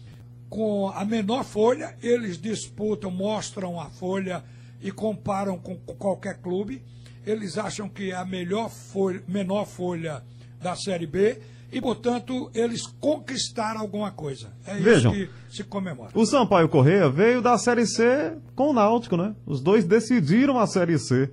com 0.49 0.89
a 0.89 1.05
menor 1.05 1.43
folha. 1.43 1.95
Eles 2.01 2.41
disputam, 2.41 3.11
mostram 3.11 3.79
a 3.79 3.89
folha 3.91 4.43
e 4.81 4.91
comparam 4.91 5.57
com, 5.59 5.75
com 5.75 5.93
qualquer 5.95 6.41
clube 6.41 6.83
eles 7.25 7.57
acham 7.57 7.89
que 7.89 8.11
é 8.11 8.15
a 8.15 8.25
melhor 8.25 8.69
folha, 8.69 9.23
menor 9.27 9.65
folha 9.65 10.23
da 10.61 10.75
Série 10.75 11.07
B 11.07 11.39
e, 11.71 11.81
portanto, 11.81 12.49
eles 12.53 12.85
conquistaram 12.99 13.81
alguma 13.81 14.11
coisa. 14.11 14.53
É 14.65 14.75
Vejam, 14.75 15.13
isso 15.13 15.29
que 15.49 15.55
se 15.57 15.63
comemora. 15.63 16.11
O 16.13 16.25
Sampaio 16.25 16.69
Correia 16.69 17.09
veio 17.09 17.41
da 17.41 17.57
Série 17.57 17.85
C 17.85 18.37
com 18.55 18.69
o 18.69 18.73
Náutico, 18.73 19.17
né? 19.17 19.35
Os 19.45 19.61
dois 19.61 19.85
decidiram 19.85 20.59
a 20.59 20.67
Série 20.67 20.97
C. 20.97 21.29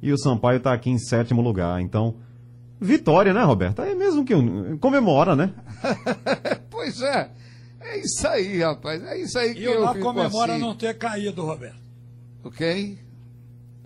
E 0.00 0.12
o 0.12 0.18
Sampaio 0.18 0.58
está 0.58 0.72
aqui 0.72 0.90
em 0.90 0.98
sétimo 0.98 1.42
lugar. 1.42 1.80
Então, 1.80 2.16
vitória, 2.80 3.34
né, 3.34 3.42
Roberto? 3.42 3.82
É 3.82 3.94
mesmo 3.94 4.24
que 4.24 4.34
comemora, 4.78 5.34
né? 5.34 5.52
pois 6.70 7.00
é. 7.02 7.30
É 7.80 8.00
isso 8.00 8.26
aí, 8.26 8.60
rapaz. 8.60 9.02
É 9.02 9.20
isso 9.20 9.38
aí 9.38 9.54
que 9.54 9.60
e 9.60 9.64
eu 9.64 9.80
lá 9.80 9.92
fico 9.92 10.04
comemora 10.04 10.52
assim. 10.54 10.62
não 10.62 10.74
ter 10.74 10.96
caído, 10.96 11.44
Roberto. 11.44 11.82
Ok? 12.44 12.98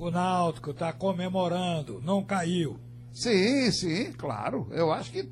O 0.01 0.11
Náutico 0.11 0.71
está 0.71 0.95
comemorando, 0.95 2.01
não 2.03 2.25
caiu. 2.25 2.81
Sim, 3.13 3.71
sim, 3.71 4.11
claro. 4.13 4.67
Eu 4.71 4.91
acho 4.91 5.13
que 5.13 5.29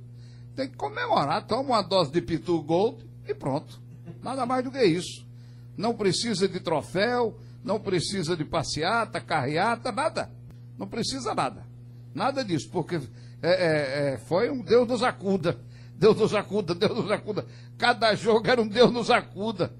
tem 0.54 0.68
que 0.68 0.76
comemorar. 0.76 1.46
Toma 1.46 1.62
uma 1.62 1.80
dose 1.80 2.12
de 2.12 2.20
Pitu 2.20 2.60
Gold 2.62 3.02
e 3.26 3.32
pronto. 3.32 3.80
Nada 4.22 4.44
mais 4.44 4.62
do 4.62 4.70
que 4.70 4.84
isso. 4.84 5.26
Não 5.74 5.94
precisa 5.94 6.46
de 6.46 6.60
troféu, 6.60 7.34
não 7.64 7.80
precisa 7.80 8.36
de 8.36 8.44
passeata, 8.44 9.22
carreata, 9.22 9.90
nada. 9.90 10.30
Não 10.76 10.86
precisa 10.86 11.34
nada. 11.34 11.66
Nada 12.14 12.44
disso, 12.44 12.68
porque 12.70 12.96
é, 12.96 13.48
é, 13.48 14.12
é, 14.12 14.18
foi 14.18 14.50
um 14.50 14.60
Deus 14.60 14.86
nos 14.86 15.02
acuda. 15.02 15.58
Deus 15.94 16.18
nos 16.18 16.34
acuda, 16.34 16.74
Deus 16.74 16.94
nos 16.94 17.10
acuda. 17.10 17.46
Cada 17.78 18.14
jogo 18.14 18.46
era 18.46 18.60
um 18.60 18.68
Deus 18.68 18.92
nos 18.92 19.10
acuda. 19.10 19.72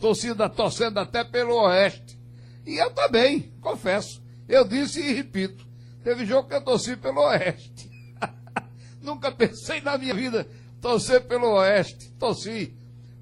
Torcida 0.00 0.48
torcendo 0.48 0.96
até 0.96 1.24
pelo 1.24 1.56
Oeste. 1.56 2.18
E 2.64 2.78
eu 2.78 2.90
também, 2.92 3.52
confesso. 3.60 4.29
Eu 4.50 4.64
disse 4.64 5.00
e 5.00 5.12
repito. 5.12 5.64
Teve 6.02 6.26
jogo 6.26 6.48
que 6.48 6.54
eu 6.56 6.60
torci 6.60 6.96
pelo 6.96 7.20
Oeste. 7.20 7.88
Nunca 9.00 9.30
pensei 9.30 9.80
na 9.80 9.96
minha 9.96 10.12
vida 10.12 10.44
torcer 10.80 11.20
pelo 11.22 11.52
Oeste. 11.52 12.10
Torci 12.18 12.74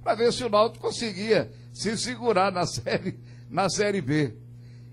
para 0.03 0.15
ver 0.15 0.33
se 0.33 0.43
o 0.43 0.49
Náutico 0.49 0.87
conseguia 0.87 1.53
se 1.71 1.99
segurar 1.99 2.51
na 2.51 2.65
série, 2.67 3.21
na 3.51 3.69
série 3.69 4.01
B. 4.01 4.35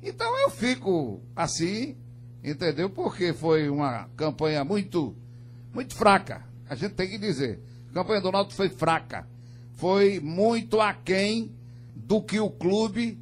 Então 0.04 0.38
eu 0.42 0.50
fico 0.50 1.24
assim, 1.34 1.96
entendeu? 2.44 2.89
Porque 2.89 3.32
foi 3.32 3.70
uma 3.70 4.10
campanha 4.18 4.62
muito, 4.65 5.15
muito 5.74 5.96
fraca. 5.96 6.44
A 6.70 6.75
gente 6.75 6.96
tem 6.96 7.10
que 7.10 7.18
dizer. 7.18 7.62
A 7.92 7.94
campanha 7.94 8.20
do 8.20 8.32
Náutico 8.32 8.56
foi 8.56 8.68
fraca. 8.68 9.25
Foi 9.75 10.20
muito 10.20 10.82
aquém 10.82 11.56
do 11.96 12.22
que 12.22 12.42
o 12.42 12.50
clube 12.50 13.18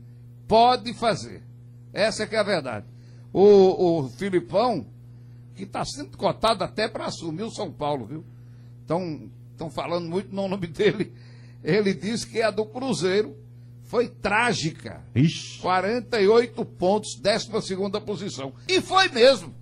pode 0.48 0.96
fazer. 0.96 1.44
Essa 1.94 2.24
é 2.24 2.26
que 2.26 2.36
é 2.36 2.40
a 2.40 2.44
verdade. 2.44 2.93
O, 3.34 4.00
o 4.04 4.10
Filipão, 4.10 4.86
que 5.56 5.64
está 5.64 5.84
sendo 5.84 6.16
cotado 6.18 6.64
até 6.64 6.88
para 6.88 7.06
assumir 7.06 7.44
o 7.44 7.50
São 7.52 7.72
Paulo, 7.72 8.06
viu? 8.06 8.24
Estão 8.82 9.70
falando 9.72 10.08
muito 10.08 10.34
no 10.34 10.48
nome 10.48 10.68
dele. 10.68 11.12
Ele 11.64 11.94
disse 11.94 12.28
que 12.28 12.42
a 12.42 12.52
do 12.52 12.66
Cruzeiro 12.66 13.36
foi 13.84 14.08
trágica. 14.08 15.02
Ixi. 15.16 15.60
48 15.62 16.66
pontos, 16.66 17.16
12 17.20 17.50
posição. 18.06 18.54
E 18.68 18.82
foi 18.82 19.10
mesmo. 19.10 19.54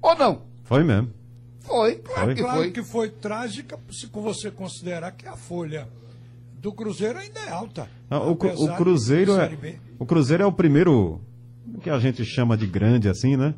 Ou 0.00 0.14
não? 0.16 0.42
Foi 0.64 0.82
mesmo. 0.84 1.12
Foi, 1.60 1.96
claro 1.96 2.24
Foi. 2.26 2.34
que 2.34 2.40
Claro 2.42 2.58
foi. 2.58 2.70
que 2.70 2.82
foi 2.82 3.10
trágica, 3.10 3.78
se 3.90 4.06
você 4.06 4.50
considerar 4.50 5.12
que 5.12 5.26
a 5.28 5.36
folha 5.36 5.88
do 6.58 6.72
Cruzeiro 6.72 7.18
ainda 7.18 7.38
é 7.40 7.50
alta. 7.50 7.88
Ah, 8.08 8.20
O, 8.20 8.32
o 8.32 8.36
Cruzeiro 8.76 9.32
é 9.32 9.78
o 9.98 10.06
Cruzeiro 10.06 10.42
é 10.42 10.46
o 10.46 10.52
primeiro 10.52 11.20
que 11.82 11.90
a 11.90 11.98
gente 11.98 12.24
chama 12.24 12.56
de 12.56 12.66
grande 12.66 13.08
assim, 13.08 13.36
né? 13.36 13.54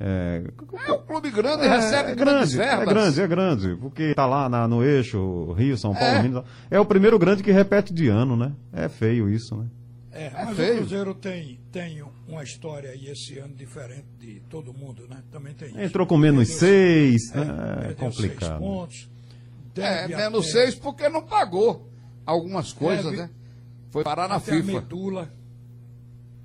É, 0.00 0.44
É 0.86 0.92
um 0.92 1.02
clube 1.02 1.28
grande, 1.30 1.66
recebe 1.66 2.12
é 2.12 2.14
grandes 2.14 2.54
grande, 2.54 2.60
é 2.60 2.76
verbas. 2.76 2.94
grande, 2.94 3.20
é 3.20 3.26
grande, 3.26 3.76
porque 3.80 4.14
tá 4.14 4.26
lá 4.26 4.48
na- 4.48 4.68
no 4.68 4.84
eixo 4.84 5.52
Rio, 5.54 5.76
São 5.76 5.92
Paulo, 5.92 6.06
É. 6.18 6.22
Minas. 6.22 6.44
É 6.70 6.78
o 6.78 6.84
primeiro 6.84 7.18
grande 7.18 7.42
que 7.42 7.50
repete 7.50 7.92
de 7.92 8.06
ano, 8.08 8.36
né? 8.36 8.52
É 8.72 8.88
feio 8.88 9.28
isso, 9.28 9.56
né? 9.56 9.66
É, 10.12 10.30
mas 10.32 10.56
feio. 10.56 10.74
o 10.74 10.76
Cruzeiro 10.78 11.14
tem, 11.14 11.58
tem 11.72 12.02
uma 12.28 12.42
história 12.44 12.90
aí 12.90 13.08
esse 13.08 13.38
ano 13.38 13.54
diferente 13.54 14.06
de 14.20 14.40
todo 14.48 14.72
mundo, 14.72 15.06
né? 15.08 15.18
Também 15.32 15.52
tem 15.54 15.68
isso. 15.68 15.80
Entrou 15.80 16.06
com 16.06 16.16
menos 16.16 16.48
Perdeu- 16.48 16.68
seis, 16.68 17.34
é, 17.34 17.38
né? 17.44 17.44
é 17.80 17.84
seis 17.86 17.96
complicado. 17.98 18.58
pontos. 18.60 19.08
É, 19.76 20.08
menos 20.08 20.44
até- 20.48 20.52
seis 20.64 20.74
porque 20.74 21.08
não 21.08 21.22
pagou 21.22 21.88
algumas 22.26 22.72
coisas, 22.72 23.04
Deve- 23.04 23.16
né? 23.16 23.30
Foi 23.90 24.02
parar 24.04 24.28
na 24.28 24.36
até 24.36 24.52
a 24.52 24.56
FIFA. 24.56 24.72
medula. 24.80 25.32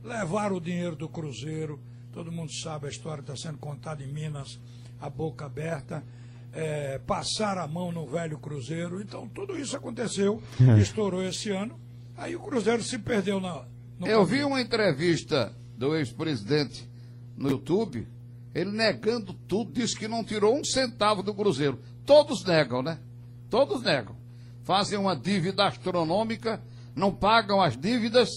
Levaram 0.03 0.57
o 0.57 0.62
dinheiro 0.62 0.95
do 0.95 1.07
Cruzeiro. 1.07 1.79
Todo 2.12 2.31
mundo 2.31 2.51
sabe, 2.51 2.88
a 2.88 2.89
história 2.89 3.22
está 3.22 3.36
sendo 3.36 3.57
contada 3.57 4.03
em 4.03 4.07
Minas, 4.12 4.60
a 5.00 5.10
boca 5.10 5.45
aberta. 5.45 6.03
É, 6.51 7.00
passaram 7.00 7.63
a 7.63 7.67
mão 7.67 7.91
no 7.91 8.05
velho 8.05 8.38
Cruzeiro. 8.38 9.01
Então, 9.01 9.27
tudo 9.27 9.57
isso 9.57 9.75
aconteceu, 9.75 10.41
estourou 10.79 11.24
esse 11.24 11.50
ano. 11.50 11.79
Aí 12.15 12.36
o 12.36 12.39
Cruzeiro 12.39 12.83
se 12.83 13.00
perdeu 13.00 13.39
na. 13.39 13.65
no 13.98 14.05
Eu 14.05 14.24
vi 14.24 14.31
caminho. 14.38 14.48
uma 14.50 14.62
entrevista 14.62 15.51
do 15.75 15.95
ex-presidente 15.95 16.88
no 17.36 17.50
YouTube, 17.50 18.07
ele 18.53 18.72
negando 18.72 19.33
tudo, 19.33 19.72
disse 19.72 19.98
que 19.98 20.07
não 20.07 20.24
tirou 20.24 20.55
um 20.55 20.63
centavo 20.63 21.24
do 21.24 21.33
Cruzeiro. 21.33 21.79
Todos 22.05 22.43
negam, 22.43 22.83
né? 22.83 23.00
Todos 23.50 23.81
negam. 23.81 24.15
Fazem 24.63 25.00
uma 25.00 25.15
dívida 25.15 25.65
astronômica, 25.65 26.62
não 26.95 27.12
pagam 27.12 27.60
as 27.60 27.75
dívidas 27.75 28.29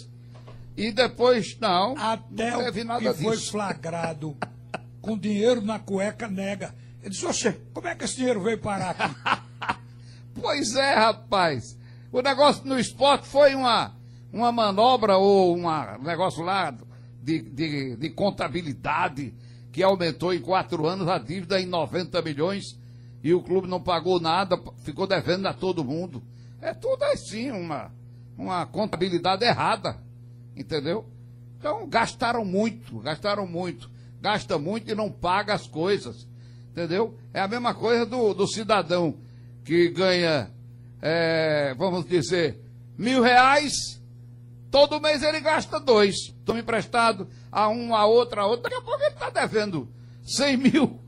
e 0.76 0.92
depois, 0.92 1.58
não, 1.58 1.96
Até 1.96 2.50
não 2.50 2.60
o 2.60 2.64
teve 2.64 2.80
que 2.80 2.84
nada 2.86 3.14
foi 3.14 3.36
disso. 3.36 3.52
flagrado 3.52 4.36
com 5.00 5.16
dinheiro 5.18 5.60
na 5.62 5.78
cueca 5.78 6.28
nega. 6.28 6.74
Ele 7.00 7.10
disse, 7.10 7.24
Oxê, 7.26 7.52
como 7.72 7.86
é 7.88 7.94
que 7.94 8.04
esse 8.04 8.16
dinheiro 8.16 8.42
veio 8.42 8.58
parar 8.58 8.90
aqui? 8.90 9.14
Pois 10.38 10.74
é, 10.76 10.94
rapaz. 10.94 11.78
O 12.12 12.20
negócio 12.20 12.64
no 12.66 12.78
esporte 12.78 13.26
foi 13.26 13.54
uma, 13.54 13.96
uma 14.32 14.52
manobra 14.52 15.16
ou 15.16 15.54
uma- 15.56 15.96
um 15.98 16.02
negócio 16.02 16.42
lá 16.42 16.74
de, 17.22 17.40
de, 17.40 17.96
de 17.96 18.10
contabilidade 18.10 19.34
que 19.72 19.82
aumentou 19.82 20.32
em 20.34 20.40
quatro 20.40 20.86
anos 20.86 21.08
a 21.08 21.18
dívida 21.18 21.60
em 21.60 21.66
90 21.66 22.20
milhões 22.22 22.78
e 23.22 23.32
o 23.34 23.42
clube 23.42 23.66
não 23.66 23.80
pagou 23.82 24.20
nada, 24.20 24.58
ficou 24.84 25.06
devendo 25.06 25.46
a 25.46 25.54
todo 25.54 25.84
mundo. 25.84 26.22
É 26.60 26.72
tudo 26.74 27.02
assim, 27.04 27.50
uma, 27.50 27.90
uma 28.36 28.66
contabilidade 28.66 29.44
errada. 29.44 29.96
Entendeu? 30.56 31.06
Então 31.58 31.86
gastaram 31.86 32.44
muito, 32.44 32.98
gastaram 33.00 33.46
muito. 33.46 33.90
Gasta 34.20 34.58
muito 34.58 34.90
e 34.90 34.94
não 34.94 35.10
paga 35.10 35.54
as 35.54 35.66
coisas. 35.66 36.26
Entendeu? 36.70 37.16
É 37.32 37.40
a 37.40 37.48
mesma 37.48 37.74
coisa 37.74 38.06
do, 38.06 38.34
do 38.34 38.46
cidadão 38.46 39.18
que 39.64 39.88
ganha, 39.88 40.50
é, 41.02 41.74
vamos 41.76 42.06
dizer, 42.06 42.60
mil 42.96 43.22
reais, 43.22 44.00
todo 44.70 45.00
mês 45.00 45.22
ele 45.22 45.40
gasta 45.40 45.80
dois. 45.80 46.14
Toma 46.44 46.60
emprestado 46.60 47.28
a 47.50 47.68
um, 47.68 47.94
a 47.94 48.06
outra, 48.06 48.42
a 48.42 48.46
outra. 48.46 48.70
Daqui 48.70 48.76
a 48.76 48.84
pouco 48.84 49.02
ele 49.02 49.12
está 49.12 49.30
devendo 49.30 49.88
100 50.22 50.56
mil, 50.56 51.00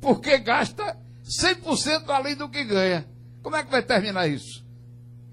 porque 0.00 0.38
gasta 0.38 0.96
100% 1.42 2.08
além 2.08 2.34
do 2.34 2.48
que 2.48 2.64
ganha. 2.64 3.06
Como 3.42 3.56
é 3.56 3.62
que 3.62 3.70
vai 3.70 3.82
terminar 3.82 4.26
isso? 4.26 4.64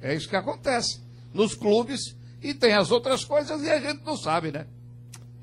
É 0.01 0.13
isso 0.13 0.29
que 0.29 0.35
acontece 0.35 1.01
nos 1.33 1.55
clubes 1.55 2.15
e 2.45 2.53
tem 2.53 2.73
as 2.73 2.91
outras 2.91 3.23
coisas 3.23 3.63
e 3.63 3.69
a 3.69 3.79
gente 3.79 4.05
não 4.05 4.15
sabe, 4.15 4.51
né? 4.51 4.67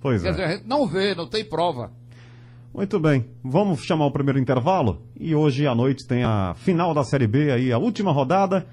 Pois 0.00 0.22
Quer 0.22 0.30
dizer, 0.30 0.42
é. 0.42 0.46
a 0.46 0.48
gente 0.56 0.68
não 0.68 0.86
vê, 0.86 1.14
não 1.14 1.28
tem 1.28 1.44
prova. 1.44 1.90
Muito 2.72 2.98
bem. 3.00 3.26
Vamos 3.42 3.82
chamar 3.82 4.06
o 4.06 4.10
primeiro 4.10 4.38
intervalo. 4.38 5.02
E 5.18 5.34
hoje 5.34 5.66
à 5.66 5.74
noite 5.74 6.06
tem 6.06 6.24
a 6.24 6.54
final 6.54 6.94
da 6.94 7.04
Série 7.04 7.26
B 7.26 7.50
aí, 7.50 7.72
a 7.72 7.78
última 7.78 8.12
rodada. 8.12 8.66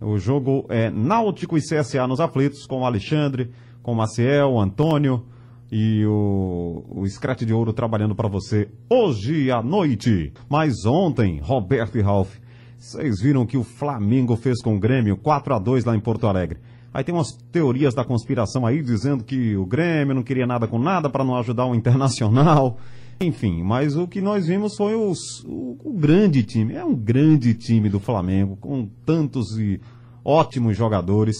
O 0.00 0.18
jogo 0.18 0.66
é 0.68 0.90
Náutico 0.90 1.56
e 1.56 1.60
CSA 1.60 2.06
nos 2.06 2.20
aflitos, 2.20 2.66
com 2.66 2.80
o 2.80 2.84
Alexandre, 2.84 3.50
com 3.82 3.92
o 3.92 3.96
Maciel, 3.96 4.50
o 4.50 4.60
Antônio 4.60 5.24
e 5.70 6.04
o, 6.06 6.84
o 6.88 7.08
Scratch 7.08 7.42
de 7.42 7.52
Ouro 7.52 7.72
trabalhando 7.72 8.14
para 8.14 8.28
você 8.28 8.68
hoje 8.90 9.50
à 9.50 9.62
noite. 9.62 10.32
Mas 10.48 10.84
ontem, 10.84 11.40
Roberto 11.40 11.96
e 11.96 12.02
Ralph, 12.02 12.34
vocês 12.76 13.20
viram 13.20 13.46
que 13.46 13.56
o 13.56 13.64
Flamengo 13.64 14.36
fez 14.36 14.60
com 14.60 14.76
o 14.76 14.78
Grêmio 14.78 15.16
4 15.16 15.54
a 15.54 15.58
2 15.58 15.84
lá 15.84 15.96
em 15.96 16.00
Porto 16.00 16.26
Alegre. 16.26 16.58
Aí 16.96 17.04
tem 17.04 17.14
umas 17.14 17.32
teorias 17.52 17.92
da 17.92 18.02
conspiração 18.06 18.64
aí 18.64 18.82
dizendo 18.82 19.22
que 19.22 19.54
o 19.54 19.66
Grêmio 19.66 20.14
não 20.14 20.22
queria 20.22 20.46
nada 20.46 20.66
com 20.66 20.78
nada 20.78 21.10
para 21.10 21.22
não 21.22 21.36
ajudar 21.36 21.66
o 21.66 21.74
Internacional. 21.74 22.78
Enfim, 23.20 23.62
mas 23.62 23.94
o 23.98 24.08
que 24.08 24.22
nós 24.22 24.46
vimos 24.46 24.74
foi 24.78 24.94
os- 24.94 25.44
o, 25.44 25.76
o 25.84 25.92
grande 25.92 26.42
time. 26.42 26.72
É 26.72 26.82
um 26.82 26.94
grande 26.94 27.52
time 27.52 27.90
do 27.90 28.00
Flamengo, 28.00 28.56
com 28.56 28.88
tantos 29.04 29.58
e 29.58 29.78
ótimos 30.24 30.74
jogadores, 30.74 31.36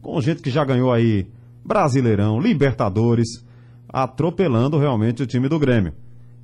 com 0.00 0.18
gente 0.22 0.40
que 0.40 0.48
já 0.50 0.64
ganhou 0.64 0.90
aí 0.90 1.26
Brasileirão, 1.62 2.40
Libertadores, 2.40 3.44
atropelando 3.86 4.78
realmente 4.78 5.22
o 5.22 5.26
time 5.26 5.50
do 5.50 5.58
Grêmio. 5.58 5.92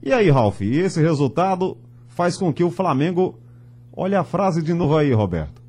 E 0.02 0.12
aí, 0.12 0.28
Ralf, 0.28 0.60
esse 0.60 1.00
resultado 1.00 1.78
faz 2.08 2.36
com 2.36 2.52
que 2.52 2.62
o 2.62 2.70
Flamengo. 2.70 3.38
Olha 3.90 4.20
a 4.20 4.24
frase 4.24 4.62
de 4.62 4.74
novo 4.74 4.98
aí, 4.98 5.14
Roberto. 5.14 5.59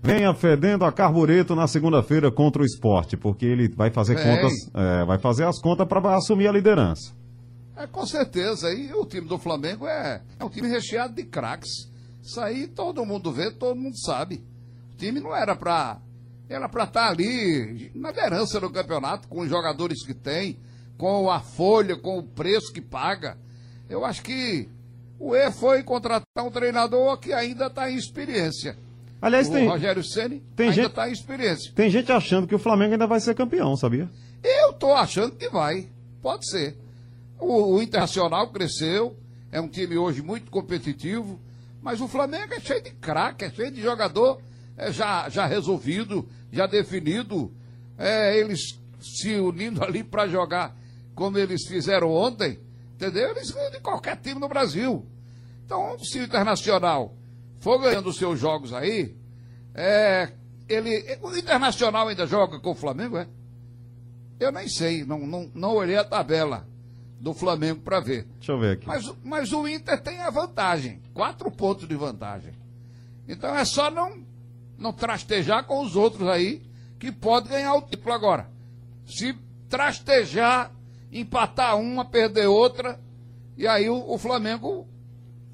Venha 0.00 0.32
fedendo 0.32 0.84
a 0.84 0.92
carbureto 0.92 1.56
na 1.56 1.66
segunda-feira 1.66 2.30
contra 2.30 2.62
o 2.62 2.64
esporte, 2.64 3.16
porque 3.16 3.44
ele 3.44 3.68
vai 3.68 3.90
fazer 3.90 4.14
Vem. 4.14 4.24
contas, 4.24 4.52
é, 4.74 5.04
vai 5.04 5.18
fazer 5.18 5.44
as 5.44 5.60
contas 5.60 5.86
para 5.88 6.16
assumir 6.16 6.46
a 6.46 6.52
liderança. 6.52 7.12
É, 7.76 7.86
com 7.86 8.06
certeza. 8.06 8.72
E 8.72 8.92
o 8.92 9.04
time 9.04 9.26
do 9.26 9.38
Flamengo 9.38 9.86
é, 9.86 10.22
é 10.38 10.44
um 10.44 10.48
time 10.48 10.68
recheado 10.68 11.14
de 11.14 11.24
craques. 11.24 11.90
Isso 12.22 12.40
aí 12.40 12.66
todo 12.66 13.04
mundo 13.04 13.32
vê, 13.32 13.50
todo 13.50 13.78
mundo 13.78 13.98
sabe. 13.98 14.44
O 14.92 14.96
time 14.96 15.20
não 15.20 15.34
era 15.34 15.56
para 15.56 15.98
era 16.48 16.68
para 16.68 16.84
estar 16.84 17.06
tá 17.06 17.10
ali 17.10 17.90
na 17.94 18.08
liderança 18.08 18.58
do 18.58 18.70
campeonato, 18.70 19.28
com 19.28 19.40
os 19.40 19.50
jogadores 19.50 20.04
que 20.04 20.14
tem, 20.14 20.58
com 20.96 21.30
a 21.30 21.40
folha, 21.40 21.96
com 21.96 22.18
o 22.18 22.22
preço 22.22 22.72
que 22.72 22.80
paga. 22.80 23.36
Eu 23.88 24.04
acho 24.04 24.22
que 24.22 24.68
o 25.18 25.36
E 25.36 25.50
foi 25.52 25.82
contratar 25.82 26.44
um 26.44 26.50
treinador 26.50 27.18
que 27.18 27.32
ainda 27.32 27.66
está 27.66 27.90
em 27.90 27.96
experiência. 27.96 28.76
Aliás, 29.20 29.48
o 29.48 29.52
tem. 29.52 29.66
Rogério 29.68 30.04
Ceni 30.04 30.40
tem 30.54 30.68
ainda 30.68 30.82
gente- 30.82 30.90
está 30.90 31.08
em 31.08 31.12
experiência. 31.12 31.72
Tem 31.74 31.90
gente 31.90 32.12
achando 32.12 32.46
que 32.46 32.54
o 32.54 32.58
Flamengo 32.58 32.92
ainda 32.92 33.06
vai 33.06 33.20
ser 33.20 33.34
campeão, 33.34 33.76
sabia? 33.76 34.08
Eu 34.42 34.72
tô 34.74 34.92
achando 34.92 35.34
que 35.34 35.48
vai. 35.48 35.88
Pode 36.22 36.48
ser. 36.48 36.76
O, 37.38 37.74
o 37.76 37.82
Internacional 37.82 38.48
cresceu, 38.50 39.16
é 39.50 39.60
um 39.60 39.68
time 39.68 39.96
hoje 39.96 40.22
muito 40.22 40.50
competitivo, 40.50 41.40
mas 41.82 42.00
o 42.00 42.08
Flamengo 42.08 42.54
é 42.54 42.60
cheio 42.60 42.82
de 42.82 42.90
craque, 42.90 43.44
é 43.44 43.50
cheio 43.50 43.70
de 43.70 43.80
jogador 43.80 44.40
é, 44.76 44.92
já, 44.92 45.28
já 45.28 45.46
resolvido, 45.46 46.28
já 46.52 46.66
definido. 46.66 47.52
É, 47.96 48.38
eles 48.38 48.78
se 49.00 49.34
unindo 49.36 49.82
ali 49.82 50.04
para 50.04 50.28
jogar 50.28 50.76
como 51.14 51.36
eles 51.38 51.66
fizeram 51.66 52.12
ontem, 52.12 52.58
entendeu? 52.94 53.30
Eles 53.30 53.50
ganham 53.50 53.72
de 53.72 53.80
qualquer 53.80 54.16
time 54.16 54.40
no 54.40 54.48
Brasil. 54.48 55.04
Então, 55.64 55.98
se 55.98 56.20
o 56.20 56.24
Internacional 56.24 57.14
for 57.60 57.78
ganhando 57.78 58.08
os 58.08 58.16
seus 58.16 58.38
jogos 58.38 58.72
aí, 58.72 59.16
é, 59.74 60.32
ele, 60.68 61.18
o 61.22 61.36
Internacional 61.36 62.08
ainda 62.08 62.26
joga 62.26 62.58
com 62.58 62.70
o 62.70 62.74
Flamengo, 62.74 63.16
é? 63.16 63.26
Eu 64.38 64.52
nem 64.52 64.68
sei, 64.68 65.04
não, 65.04 65.26
não, 65.26 65.50
não 65.54 65.74
olhei 65.74 65.96
a 65.96 66.04
tabela 66.04 66.66
do 67.20 67.34
Flamengo 67.34 67.80
para 67.80 68.00
ver. 68.00 68.24
Deixa 68.36 68.52
eu 68.52 68.58
ver 68.58 68.72
aqui. 68.72 68.86
Mas, 68.86 69.12
mas 69.24 69.52
o 69.52 69.66
Inter 69.66 70.00
tem 70.00 70.20
a 70.20 70.30
vantagem, 70.30 71.00
quatro 71.12 71.50
pontos 71.50 71.88
de 71.88 71.94
vantagem. 71.96 72.52
Então 73.26 73.54
é 73.54 73.64
só 73.64 73.90
não, 73.90 74.24
não 74.78 74.92
trastejar 74.92 75.64
com 75.64 75.82
os 75.82 75.96
outros 75.96 76.28
aí, 76.28 76.62
que 76.98 77.10
pode 77.10 77.48
ganhar 77.48 77.74
o 77.74 77.82
título 77.82 78.14
agora. 78.14 78.48
Se 79.06 79.36
trastejar, 79.68 80.72
empatar 81.12 81.76
uma, 81.78 82.04
perder 82.04 82.46
outra, 82.46 82.98
e 83.56 83.66
aí 83.66 83.88
o, 83.90 84.10
o 84.10 84.18
Flamengo. 84.18 84.86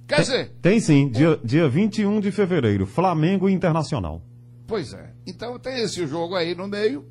Quer 0.07 0.21
dizer, 0.21 0.51
Tem 0.61 0.79
sim, 0.81 1.09
dia, 1.09 1.41
dia 1.43 1.69
21 1.69 2.21
de 2.21 2.31
fevereiro, 2.31 2.87
Flamengo 2.87 3.49
Internacional. 3.49 4.21
Pois 4.67 4.93
é. 4.93 5.13
Então 5.27 5.59
tem 5.59 5.81
esse 5.83 6.07
jogo 6.07 6.35
aí 6.35 6.55
no 6.55 6.69
meio. 6.69 7.07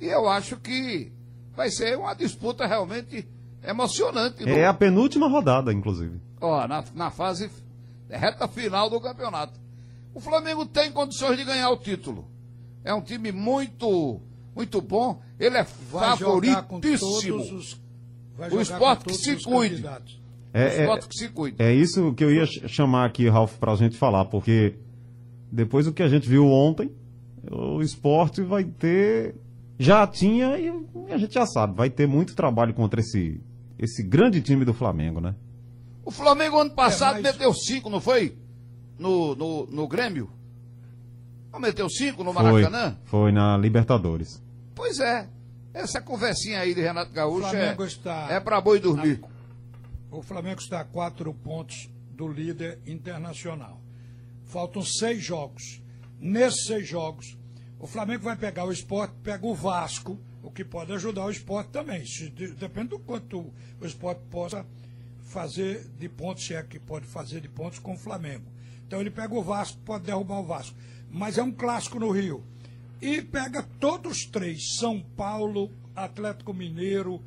E 0.00 0.06
eu 0.06 0.28
acho 0.28 0.56
que 0.56 1.12
vai 1.54 1.70
ser 1.70 1.96
uma 1.96 2.14
disputa 2.14 2.66
realmente 2.66 3.26
emocionante. 3.66 4.42
no- 4.44 4.48
É 4.50 4.66
a 4.66 4.74
penúltima 4.74 5.28
rodada, 5.28 5.72
inclusive. 5.72 6.20
ó, 6.40 6.66
na, 6.66 6.84
na 6.94 7.10
fase 7.10 7.50
reta 8.10 8.46
final 8.48 8.90
do 8.90 9.00
campeonato. 9.00 9.58
O 10.12 10.20
Flamengo 10.20 10.64
tem 10.66 10.90
condições 10.92 11.36
de 11.36 11.44
ganhar 11.44 11.70
o 11.70 11.76
título. 11.76 12.28
É 12.84 12.92
um 12.92 13.00
time 13.00 13.32
muito, 13.32 14.20
muito 14.54 14.80
bom. 14.80 15.20
Ele 15.40 15.56
é 15.56 15.66
Vai 15.90 16.16
jogar 16.16 16.62
com 16.64 16.80
todos 16.80 17.00
favoritíssimo. 17.00 17.56
os. 17.58 17.80
Vai 18.36 18.50
O 18.50 18.60
esporte 18.60 19.04
com 19.04 19.10
que 19.10 19.16
se 19.16 19.36
cuide. 19.42 19.70
candidatos. 19.76 20.20
É, 20.54 20.84
é, 20.84 20.98
que 20.98 21.18
se 21.18 21.28
cuide. 21.30 21.56
é 21.60 21.72
isso 21.74 22.14
que 22.14 22.22
eu 22.22 22.32
ia 22.32 22.46
ch- 22.46 22.62
chamar 22.68 23.04
aqui, 23.06 23.28
Ralf, 23.28 23.56
pra 23.58 23.74
gente 23.74 23.96
falar, 23.96 24.24
porque 24.26 24.76
depois 25.50 25.84
do 25.86 25.92
que 25.92 26.02
a 26.02 26.08
gente 26.08 26.28
viu 26.28 26.46
ontem, 26.46 26.90
o 27.50 27.82
esporte 27.82 28.40
vai 28.40 28.62
ter. 28.64 29.34
Já 29.78 30.06
tinha, 30.06 30.56
e 30.56 30.72
a 31.12 31.18
gente 31.18 31.34
já 31.34 31.44
sabe, 31.44 31.74
vai 31.76 31.90
ter 31.90 32.06
muito 32.06 32.36
trabalho 32.36 32.72
contra 32.72 33.00
esse, 33.00 33.40
esse 33.76 34.02
grande 34.04 34.40
time 34.40 34.64
do 34.64 34.72
Flamengo, 34.72 35.20
né? 35.20 35.34
O 36.04 36.12
Flamengo 36.12 36.58
ano 36.60 36.70
passado 36.70 37.18
É, 37.18 37.22
mas- 37.22 37.32
meteu 37.32 37.52
cinco, 37.52 37.90
não 37.90 38.00
foi? 38.00 38.36
No, 38.96 39.34
no, 39.34 39.66
no 39.66 39.88
Grêmio? 39.88 40.30
Não 41.52 41.58
meteu 41.58 41.88
cinco 41.90 42.22
no 42.22 42.32
Foi, 42.32 42.42
Maracanã? 42.42 42.96
foi 43.04 43.32
na 43.32 43.56
Libertadores. 43.56 44.40
Pois 44.74 45.00
é. 45.00 45.28
Essa 45.72 46.00
conversinha 46.00 46.60
aí 46.60 46.72
de 46.74 46.80
Renato 46.80 47.12
Gaúcho 47.12 47.54
é, 47.56 47.74
está- 47.84 48.28
é 48.30 48.38
pra 48.38 48.60
boi 48.60 48.78
dormir. 48.78 49.20
O 50.16 50.22
Flamengo 50.22 50.60
está 50.60 50.80
a 50.80 50.84
quatro 50.84 51.34
pontos 51.34 51.90
do 52.12 52.28
líder 52.28 52.78
internacional. 52.86 53.80
Faltam 54.44 54.80
seis 54.82 55.20
jogos. 55.20 55.82
Nesses 56.20 56.66
seis 56.66 56.86
jogos, 56.86 57.36
o 57.80 57.86
Flamengo 57.88 58.22
vai 58.22 58.36
pegar 58.36 58.64
o 58.64 58.70
esporte, 58.70 59.12
pega 59.24 59.44
o 59.44 59.54
Vasco, 59.54 60.16
o 60.40 60.52
que 60.52 60.64
pode 60.64 60.92
ajudar 60.92 61.24
o 61.24 61.30
esporte 61.32 61.70
também. 61.70 62.04
De- 62.04 62.52
depende 62.54 62.90
do 62.90 62.98
quanto 63.00 63.52
o 63.80 63.84
esporte 63.84 64.20
possa 64.30 64.64
fazer 65.24 65.88
de 65.98 66.08
pontos, 66.08 66.46
se 66.46 66.54
é 66.54 66.62
que 66.62 66.78
pode 66.78 67.06
fazer 67.06 67.40
de 67.40 67.48
pontos 67.48 67.80
com 67.80 67.94
o 67.94 67.98
Flamengo. 67.98 68.44
Então 68.86 69.00
ele 69.00 69.10
pega 69.10 69.34
o 69.34 69.42
Vasco, 69.42 69.78
pode 69.84 70.04
derrubar 70.04 70.38
o 70.38 70.44
Vasco. 70.44 70.76
Mas 71.10 71.38
é 71.38 71.42
um 71.42 71.50
clássico 71.50 71.98
no 71.98 72.12
Rio. 72.12 72.44
E 73.02 73.20
pega 73.20 73.64
todos 73.80 74.18
os 74.18 74.26
três, 74.26 74.76
São 74.76 75.00
Paulo, 75.00 75.72
Atlético 75.96 76.54
Mineiro 76.54 77.20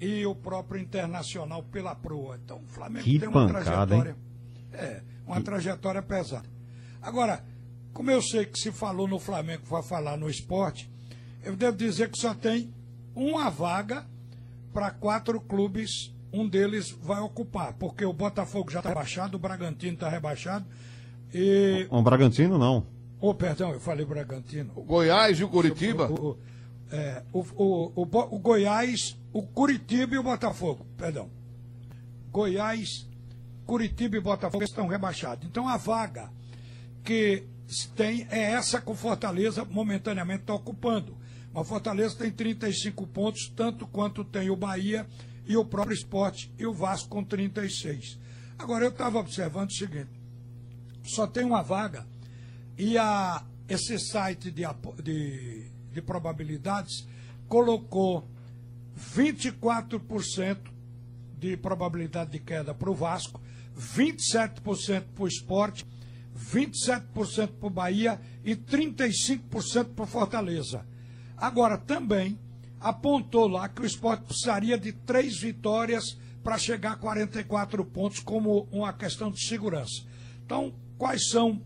e 0.00 0.24
o 0.26 0.34
próprio 0.34 0.80
Internacional 0.80 1.62
pela 1.62 1.94
proa. 1.94 2.38
Então 2.42 2.58
o 2.58 2.68
Flamengo 2.68 3.04
Que 3.04 3.18
tem 3.18 3.28
uma 3.28 3.46
pancada, 3.46 3.86
trajetória. 3.86 4.16
É, 4.72 5.02
uma 5.26 5.40
trajetória 5.40 6.02
pesada. 6.02 6.48
Agora, 7.00 7.44
como 7.92 8.10
eu 8.10 8.20
sei 8.20 8.44
que 8.44 8.58
se 8.58 8.70
falou 8.72 9.08
no 9.08 9.18
Flamengo, 9.18 9.62
vai 9.66 9.82
falar 9.82 10.16
no 10.16 10.28
esporte, 10.28 10.90
eu 11.42 11.56
devo 11.56 11.76
dizer 11.76 12.10
que 12.10 12.18
só 12.18 12.34
tem 12.34 12.72
uma 13.14 13.48
vaga 13.48 14.04
para 14.72 14.90
quatro 14.90 15.40
clubes, 15.40 16.12
um 16.32 16.46
deles 16.46 16.90
vai 16.90 17.20
ocupar, 17.20 17.72
porque 17.74 18.04
o 18.04 18.12
Botafogo 18.12 18.70
já 18.70 18.80
está 18.80 18.90
rebaixado, 18.90 19.36
o 19.36 19.40
Bragantino 19.40 19.94
está 19.94 20.08
rebaixado, 20.08 20.66
e. 21.32 21.86
O 21.90 22.02
Bragantino 22.02 22.58
não. 22.58 22.86
Oh, 23.18 23.32
perdão, 23.34 23.70
eu 23.72 23.80
falei 23.80 24.04
Bragantino. 24.04 24.72
O 24.76 24.82
Goiás 24.82 25.38
e 25.40 25.44
o 25.44 25.48
Curitiba. 25.48 26.08
O, 26.10 26.30
o- 26.32 26.38
é, 26.90 27.22
o, 27.32 27.40
o, 27.40 27.92
o 27.96 28.02
o 28.02 28.38
Goiás, 28.38 29.16
o 29.32 29.42
Curitiba 29.42 30.14
e 30.14 30.18
o 30.18 30.22
Botafogo, 30.22 30.86
perdão. 30.96 31.30
Goiás, 32.30 33.06
Curitiba 33.64 34.16
e 34.16 34.20
Botafogo 34.20 34.62
estão 34.62 34.86
rebaixados. 34.86 35.46
Então 35.46 35.68
a 35.68 35.76
vaga 35.76 36.30
que 37.02 37.44
tem 37.94 38.26
é 38.30 38.52
essa 38.52 38.80
que 38.80 38.90
o 38.90 38.94
Fortaleza 38.94 39.64
momentaneamente 39.64 40.42
está 40.42 40.54
ocupando. 40.54 41.16
Mas 41.52 41.68
Fortaleza 41.68 42.16
tem 42.16 42.30
35 42.30 43.06
pontos, 43.06 43.52
tanto 43.56 43.86
quanto 43.86 44.24
tem 44.24 44.50
o 44.50 44.56
Bahia 44.56 45.06
e 45.46 45.56
o 45.56 45.64
próprio 45.64 45.94
esporte 45.94 46.52
e 46.58 46.66
o 46.66 46.72
Vasco 46.72 47.08
com 47.08 47.24
36. 47.24 48.18
Agora 48.58 48.84
eu 48.84 48.90
estava 48.90 49.18
observando 49.18 49.70
o 49.70 49.74
seguinte: 49.74 50.10
só 51.02 51.26
tem 51.26 51.44
uma 51.44 51.62
vaga 51.62 52.06
e 52.78 52.98
a, 52.98 53.44
esse 53.68 53.98
site 53.98 54.50
de, 54.50 54.62
de, 55.02 55.70
de 55.96 56.02
probabilidades 56.02 57.06
colocou 57.48 58.28
24% 59.16 60.58
de 61.38 61.56
probabilidade 61.56 62.30
de 62.32 62.38
queda 62.38 62.74
para 62.74 62.90
o 62.90 62.94
Vasco, 62.94 63.40
27% 63.78 65.04
para 65.14 65.24
o 65.24 65.28
esporte, 65.28 65.86
27% 66.38 67.48
para 67.58 67.66
o 67.66 67.70
Bahia 67.70 68.20
e 68.44 68.54
35% 68.54 69.94
para 69.94 70.04
o 70.04 70.06
Fortaleza. 70.06 70.86
Agora, 71.36 71.78
também 71.78 72.38
apontou 72.78 73.48
lá 73.48 73.68
que 73.68 73.82
o 73.82 73.86
esporte 73.86 74.24
precisaria 74.24 74.78
de 74.78 74.92
três 74.92 75.38
vitórias 75.40 76.18
para 76.42 76.58
chegar 76.58 76.92
a 76.92 76.96
44 76.96 77.84
pontos, 77.84 78.20
como 78.20 78.68
uma 78.70 78.92
questão 78.92 79.30
de 79.30 79.46
segurança. 79.46 80.04
Então, 80.44 80.74
quais 80.96 81.28
são 81.28 81.62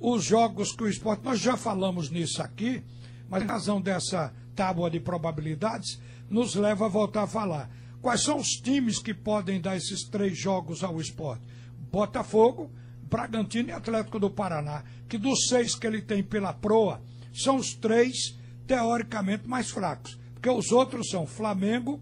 os 0.00 0.24
jogos 0.24 0.72
que 0.72 0.82
o 0.82 0.88
esporte. 0.88 1.22
Nós 1.22 1.38
já 1.38 1.56
falamos 1.56 2.08
nisso 2.10 2.42
aqui, 2.42 2.82
mas 3.30 3.42
em 3.42 3.46
razão 3.46 3.80
dessa 3.80 4.34
tábua 4.54 4.90
de 4.90 5.00
probabilidades, 5.00 6.00
nos 6.28 6.54
leva 6.54 6.86
a 6.86 6.88
voltar 6.88 7.22
a 7.22 7.26
falar. 7.26 7.70
Quais 8.02 8.22
são 8.22 8.38
os 8.38 8.48
times 8.48 8.98
que 8.98 9.14
podem 9.14 9.60
dar 9.60 9.76
esses 9.76 10.02
três 10.04 10.36
jogos 10.36 10.82
ao 10.82 11.00
esporte? 11.00 11.44
Botafogo, 11.92 12.70
Bragantino 13.02 13.68
e 13.68 13.72
Atlético 13.72 14.18
do 14.18 14.30
Paraná, 14.30 14.82
que 15.08 15.16
dos 15.16 15.46
seis 15.48 15.74
que 15.74 15.86
ele 15.86 16.02
tem 16.02 16.22
pela 16.22 16.52
proa, 16.52 17.00
são 17.32 17.56
os 17.56 17.74
três 17.74 18.38
teoricamente 18.66 19.48
mais 19.48 19.70
fracos. 19.70 20.18
Porque 20.34 20.50
os 20.50 20.72
outros 20.72 21.10
são 21.10 21.26
Flamengo, 21.26 22.00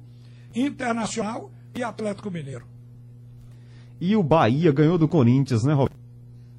Internacional 0.55 1.51
e 1.75 1.83
Atlético 1.83 2.31
Mineiro. 2.31 2.67
E 4.01 4.15
o 4.15 4.23
Bahia 4.23 4.71
ganhou 4.71 4.97
do 4.97 5.09
Corinthians, 5.09 5.65
né, 5.65 5.73
Roberto? 5.73 5.99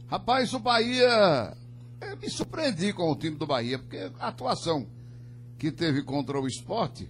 Rapaz, 0.08 0.54
o 0.54 0.60
Bahia. 0.60 1.56
Eu 2.02 2.18
me 2.18 2.30
surpreendi 2.30 2.94
com 2.94 3.12
o 3.12 3.16
time 3.16 3.36
do 3.36 3.46
Bahia, 3.46 3.78
porque 3.78 4.12
a 4.20 4.28
atuação 4.28 4.88
que 5.58 5.72
teve 5.72 6.02
contra 6.04 6.40
o 6.40 6.48
esporte 6.48 7.10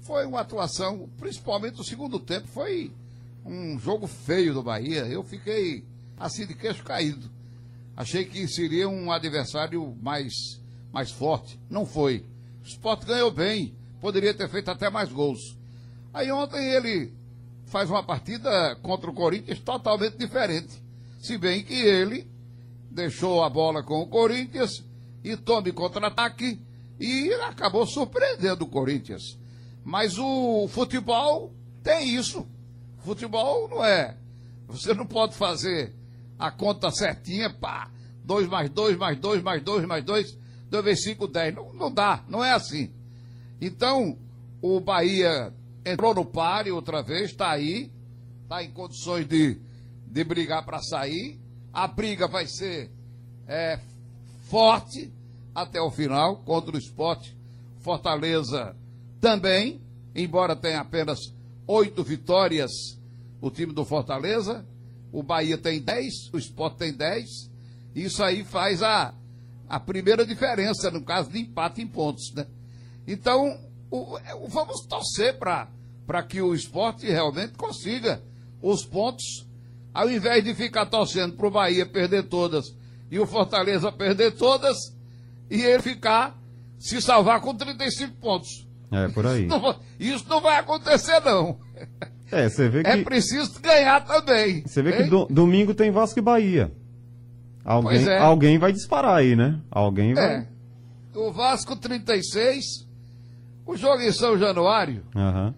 foi 0.00 0.26
uma 0.26 0.40
atuação, 0.40 1.08
principalmente 1.18 1.80
o 1.80 1.84
segundo 1.84 2.20
tempo, 2.20 2.46
foi 2.46 2.92
um 3.44 3.78
jogo 3.78 4.06
feio 4.06 4.52
do 4.52 4.62
Bahia. 4.62 5.06
Eu 5.06 5.22
fiquei 5.24 5.84
assim 6.16 6.46
de 6.46 6.54
queixo 6.54 6.84
caído. 6.84 7.30
Achei 7.96 8.24
que 8.24 8.46
seria 8.46 8.88
um 8.88 9.10
adversário 9.10 9.96
mais, 10.02 10.60
mais 10.92 11.10
forte. 11.10 11.58
Não 11.70 11.86
foi. 11.86 12.24
O 12.62 12.66
esporte 12.66 13.06
ganhou 13.06 13.30
bem, 13.30 13.74
poderia 14.00 14.34
ter 14.34 14.48
feito 14.48 14.70
até 14.70 14.90
mais 14.90 15.10
gols. 15.10 15.56
Aí 16.12 16.30
ontem 16.30 16.62
ele 16.62 17.12
faz 17.66 17.90
uma 17.90 18.02
partida 18.02 18.76
contra 18.82 19.10
o 19.10 19.14
Corinthians 19.14 19.58
totalmente 19.60 20.16
diferente. 20.16 20.82
Se 21.20 21.38
bem 21.38 21.64
que 21.64 21.74
ele 21.74 22.26
deixou 22.96 23.44
a 23.44 23.50
bola 23.50 23.82
com 23.82 24.00
o 24.00 24.06
Corinthians 24.06 24.82
e 25.22 25.36
tome 25.36 25.70
contra-ataque 25.70 26.58
e 26.98 27.30
acabou 27.34 27.86
surpreendendo 27.86 28.64
o 28.64 28.68
Corinthians. 28.68 29.38
Mas 29.84 30.18
o 30.18 30.66
futebol 30.68 31.52
tem 31.82 32.16
isso. 32.16 32.46
Futebol 32.98 33.68
não 33.68 33.84
é. 33.84 34.16
Você 34.66 34.94
não 34.94 35.06
pode 35.06 35.34
fazer 35.34 35.94
a 36.38 36.50
conta 36.50 36.90
certinha, 36.90 37.50
pá, 37.50 37.90
2 38.24 38.48
mais 38.48 38.70
2 38.70 38.96
mais 38.96 39.18
2 39.18 39.42
mais 39.42 39.62
2 39.62 39.84
mais 39.84 40.04
2, 40.04 40.38
2 40.70 40.84
vezes 40.84 41.04
5, 41.04 41.28
10. 41.28 41.54
Não, 41.54 41.72
não 41.74 41.92
dá, 41.92 42.24
não 42.28 42.42
é 42.42 42.52
assim. 42.52 42.90
Então, 43.60 44.18
o 44.62 44.80
Bahia 44.80 45.52
entrou 45.84 46.14
no 46.14 46.24
páreo 46.24 46.74
outra 46.74 47.02
vez, 47.02 47.30
está 47.30 47.50
aí, 47.50 47.92
está 48.42 48.64
em 48.64 48.70
condições 48.70 49.28
de, 49.28 49.60
de 50.06 50.24
brigar 50.24 50.64
para 50.64 50.80
sair. 50.80 51.38
A 51.76 51.86
briga 51.86 52.26
vai 52.26 52.46
ser 52.46 52.90
é, 53.46 53.78
forte 54.44 55.12
até 55.54 55.78
o 55.78 55.90
final 55.90 56.38
contra 56.38 56.74
o 56.74 56.78
esporte. 56.78 57.36
Fortaleza 57.80 58.74
também, 59.20 59.78
embora 60.14 60.56
tenha 60.56 60.80
apenas 60.80 61.18
oito 61.66 62.02
vitórias, 62.02 62.70
o 63.42 63.50
time 63.50 63.74
do 63.74 63.84
Fortaleza. 63.84 64.64
O 65.12 65.22
Bahia 65.22 65.58
tem 65.58 65.82
dez, 65.82 66.32
o 66.32 66.38
esporte 66.38 66.78
tem 66.78 66.94
dez. 66.94 67.50
Isso 67.94 68.24
aí 68.24 68.42
faz 68.42 68.82
a, 68.82 69.12
a 69.68 69.78
primeira 69.78 70.24
diferença, 70.24 70.90
no 70.90 71.04
caso 71.04 71.30
de 71.30 71.40
empate 71.40 71.82
em 71.82 71.86
pontos, 71.86 72.32
né? 72.32 72.46
Então, 73.06 73.60
o, 73.90 74.16
o, 74.16 74.48
vamos 74.48 74.80
torcer 74.86 75.38
para 75.38 76.22
que 76.26 76.40
o 76.40 76.54
esporte 76.54 77.04
realmente 77.04 77.52
consiga 77.52 78.22
os 78.62 78.82
pontos 78.82 79.45
ao 79.96 80.10
invés 80.10 80.44
de 80.44 80.54
ficar 80.54 80.84
torcendo 80.84 81.34
para 81.36 81.46
o 81.46 81.50
Bahia 81.50 81.86
perder 81.86 82.24
todas 82.24 82.74
e 83.10 83.18
o 83.18 83.26
Fortaleza 83.26 83.90
perder 83.90 84.32
todas, 84.32 84.76
e 85.50 85.62
ele 85.62 85.80
ficar 85.80 86.36
se 86.78 87.00
salvar 87.00 87.40
com 87.40 87.54
35 87.54 88.14
pontos. 88.16 88.66
É, 88.92 89.08
por 89.08 89.26
aí. 89.26 89.46
Isso 89.46 89.48
não, 89.58 89.76
isso 89.98 90.26
não 90.28 90.40
vai 90.42 90.58
acontecer, 90.58 91.20
não. 91.20 91.58
É, 92.30 92.46
você 92.46 92.68
vê 92.68 92.80
é 92.80 92.82
que. 92.82 92.88
É 92.88 93.02
preciso 93.04 93.58
ganhar 93.60 94.04
também. 94.04 94.64
Você 94.66 94.82
vê 94.82 94.90
hein? 94.90 94.96
que 95.04 95.04
do, 95.04 95.24
domingo 95.26 95.72
tem 95.72 95.90
Vasco 95.90 96.18
e 96.18 96.22
Bahia. 96.22 96.70
Alguém, 97.64 98.06
é. 98.06 98.18
alguém 98.18 98.58
vai 98.58 98.72
disparar 98.72 99.16
aí, 99.16 99.34
né? 99.34 99.58
Alguém 99.70 100.12
vai. 100.12 100.24
É. 100.24 100.46
O 101.14 101.32
Vasco 101.32 101.74
36, 101.74 102.86
o 103.64 103.76
jogo 103.76 104.02
em 104.02 104.12
São 104.12 104.36
Januário. 104.36 105.04
Uhum. 105.14 105.54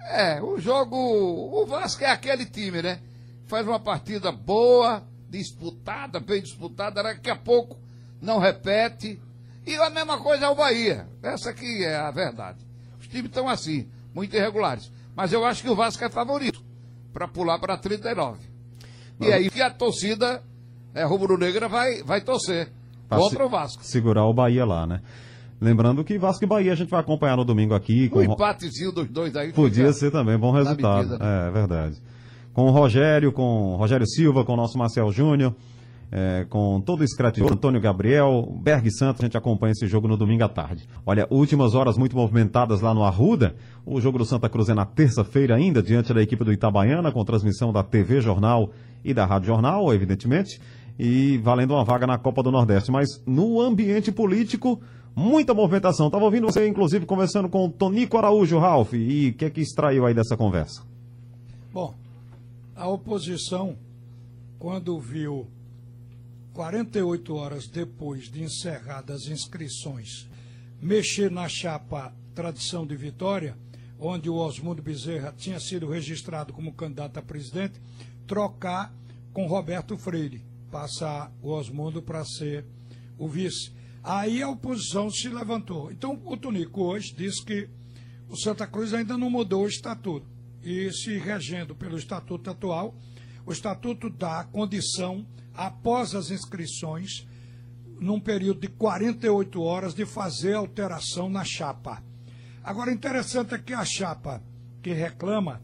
É, 0.00 0.40
o 0.42 0.58
jogo. 0.58 0.96
O 0.96 1.66
Vasco 1.66 2.02
é 2.02 2.10
aquele 2.10 2.46
time, 2.46 2.80
né? 2.80 2.98
Faz 3.52 3.68
uma 3.68 3.78
partida 3.78 4.32
boa, 4.32 5.02
disputada, 5.28 6.18
bem 6.18 6.40
disputada, 6.40 7.02
daqui 7.02 7.28
a 7.28 7.36
pouco 7.36 7.78
não 8.18 8.38
repete. 8.38 9.20
E 9.66 9.74
a 9.76 9.90
mesma 9.90 10.16
coisa 10.16 10.46
é 10.46 10.48
o 10.48 10.54
Bahia. 10.54 11.06
Essa 11.22 11.50
aqui 11.50 11.84
é 11.84 11.96
a 11.96 12.10
verdade. 12.10 12.64
Os 12.98 13.06
times 13.08 13.26
estão 13.26 13.46
assim, 13.46 13.86
muito 14.14 14.34
irregulares. 14.34 14.90
Mas 15.14 15.34
eu 15.34 15.44
acho 15.44 15.62
que 15.62 15.68
o 15.68 15.76
Vasco 15.76 16.02
é 16.02 16.08
favorito 16.08 16.64
para 17.12 17.28
pular 17.28 17.58
para 17.58 17.76
39. 17.76 18.38
E 19.20 19.30
aí 19.30 19.50
que 19.50 19.60
a 19.60 19.68
torcida 19.68 20.42
é, 20.94 21.04
rubro-negra 21.04 21.68
vai, 21.68 22.02
vai 22.02 22.22
torcer 22.22 22.72
pra 23.06 23.18
contra 23.18 23.44
o 23.44 23.50
Vasco. 23.50 23.84
Segurar 23.84 24.24
o 24.24 24.32
Bahia 24.32 24.64
lá, 24.64 24.86
né? 24.86 25.02
Lembrando 25.60 26.02
que 26.02 26.18
Vasco 26.18 26.42
e 26.42 26.46
Bahia 26.46 26.72
a 26.72 26.76
gente 26.76 26.88
vai 26.88 27.00
acompanhar 27.00 27.36
no 27.36 27.44
domingo 27.44 27.74
aqui. 27.74 28.08
Com... 28.08 28.20
Um 28.20 28.32
empatezinho 28.32 28.92
dos 28.92 29.10
dois 29.10 29.36
aí. 29.36 29.52
Podia 29.52 29.92
ser 29.92 30.10
também, 30.10 30.38
bom 30.38 30.52
resultado. 30.52 31.10
Medida, 31.10 31.18
né? 31.18 31.44
É, 31.44 31.48
é 31.48 31.50
verdade 31.50 32.11
com 32.52 32.66
o 32.66 32.70
Rogério, 32.70 33.32
com 33.32 33.74
o 33.74 33.76
Rogério 33.76 34.06
Silva, 34.06 34.44
com 34.44 34.52
o 34.52 34.56
nosso 34.56 34.76
Marcel 34.78 35.10
Júnior, 35.10 35.54
é, 36.10 36.44
com 36.50 36.78
todo 36.80 37.00
o 37.00 37.04
escratidor, 37.04 37.52
Antônio 37.52 37.80
Gabriel, 37.80 38.46
Berg 38.60 38.90
Santos, 38.90 39.22
a 39.22 39.24
gente 39.24 39.36
acompanha 39.36 39.72
esse 39.72 39.86
jogo 39.86 40.06
no 40.06 40.16
domingo 40.16 40.44
à 40.44 40.48
tarde. 40.48 40.86
Olha, 41.06 41.26
últimas 41.30 41.74
horas 41.74 41.96
muito 41.96 42.14
movimentadas 42.14 42.82
lá 42.82 42.92
no 42.92 43.02
Arruda, 43.02 43.54
o 43.86 43.98
jogo 43.98 44.18
do 44.18 44.26
Santa 44.26 44.48
Cruz 44.48 44.68
é 44.68 44.74
na 44.74 44.84
terça-feira 44.84 45.56
ainda, 45.56 45.82
diante 45.82 46.12
da 46.12 46.22
equipe 46.22 46.44
do 46.44 46.52
Itabaiana, 46.52 47.10
com 47.10 47.24
transmissão 47.24 47.72
da 47.72 47.82
TV 47.82 48.20
Jornal 48.20 48.70
e 49.02 49.14
da 49.14 49.24
Rádio 49.24 49.46
Jornal, 49.46 49.92
evidentemente, 49.94 50.60
e 50.98 51.38
valendo 51.38 51.72
uma 51.72 51.84
vaga 51.84 52.06
na 52.06 52.18
Copa 52.18 52.42
do 52.42 52.52
Nordeste, 52.52 52.92
mas 52.92 53.08
no 53.26 53.58
ambiente 53.58 54.12
político, 54.12 54.78
muita 55.16 55.54
movimentação. 55.54 56.06
Estava 56.08 56.24
ouvindo 56.24 56.46
você, 56.46 56.68
inclusive, 56.68 57.06
conversando 57.06 57.48
com 57.48 57.64
o 57.64 57.70
Tonico 57.70 58.18
Araújo, 58.18 58.58
Ralph, 58.58 58.92
e 58.92 59.30
o 59.30 59.34
que 59.34 59.46
é 59.46 59.50
que 59.50 59.62
extraiu 59.62 60.04
aí 60.04 60.12
dessa 60.12 60.36
conversa? 60.36 60.82
Bom, 61.72 61.94
a 62.82 62.88
oposição, 62.88 63.78
quando 64.58 64.98
viu 64.98 65.46
48 66.52 67.32
horas 67.32 67.68
depois 67.68 68.24
de 68.24 68.42
encerradas 68.42 69.22
as 69.22 69.28
inscrições, 69.28 70.28
mexer 70.80 71.30
na 71.30 71.48
chapa 71.48 72.12
Tradição 72.34 72.84
de 72.84 72.96
Vitória, 72.96 73.56
onde 74.00 74.28
o 74.28 74.34
Osmundo 74.34 74.82
Bezerra 74.82 75.32
tinha 75.38 75.60
sido 75.60 75.88
registrado 75.88 76.52
como 76.52 76.72
candidato 76.72 77.18
a 77.18 77.22
presidente, 77.22 77.80
trocar 78.26 78.92
com 79.32 79.46
Roberto 79.46 79.96
Freire, 79.96 80.42
passar 80.68 81.32
o 81.40 81.50
Osmundo 81.50 82.02
para 82.02 82.24
ser 82.24 82.64
o 83.16 83.28
vice. 83.28 83.70
Aí 84.02 84.42
a 84.42 84.50
oposição 84.50 85.08
se 85.08 85.28
levantou. 85.28 85.92
Então 85.92 86.20
o 86.24 86.36
Tonico 86.36 86.82
hoje 86.82 87.14
disse 87.14 87.44
que 87.44 87.68
o 88.28 88.36
Santa 88.36 88.66
Cruz 88.66 88.92
ainda 88.92 89.16
não 89.16 89.30
mudou 89.30 89.62
o 89.62 89.68
estatuto 89.68 90.31
e 90.62 90.92
se 90.92 91.18
regendo 91.18 91.74
pelo 91.74 91.96
estatuto 91.96 92.50
atual, 92.50 92.94
o 93.44 93.52
estatuto 93.52 94.08
dá 94.08 94.44
condição, 94.44 95.26
após 95.54 96.14
as 96.14 96.30
inscrições, 96.30 97.26
num 98.00 98.20
período 98.20 98.60
de 98.60 98.68
48 98.68 99.60
horas, 99.60 99.94
de 99.94 100.06
fazer 100.06 100.54
alteração 100.54 101.28
na 101.28 101.44
chapa. 101.44 102.02
Agora, 102.62 102.92
interessante 102.92 103.54
é 103.54 103.58
que 103.58 103.72
a 103.72 103.84
chapa 103.84 104.42
que 104.82 104.92
reclama, 104.92 105.60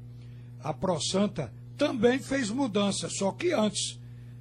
a 0.61 0.75
Pro 0.75 1.01
Santa, 1.01 1.53
também 1.77 2.19
fez 2.19 2.51
mudança, 2.51 3.09
só 3.09 3.31
que 3.33 3.53
antes 3.53 3.99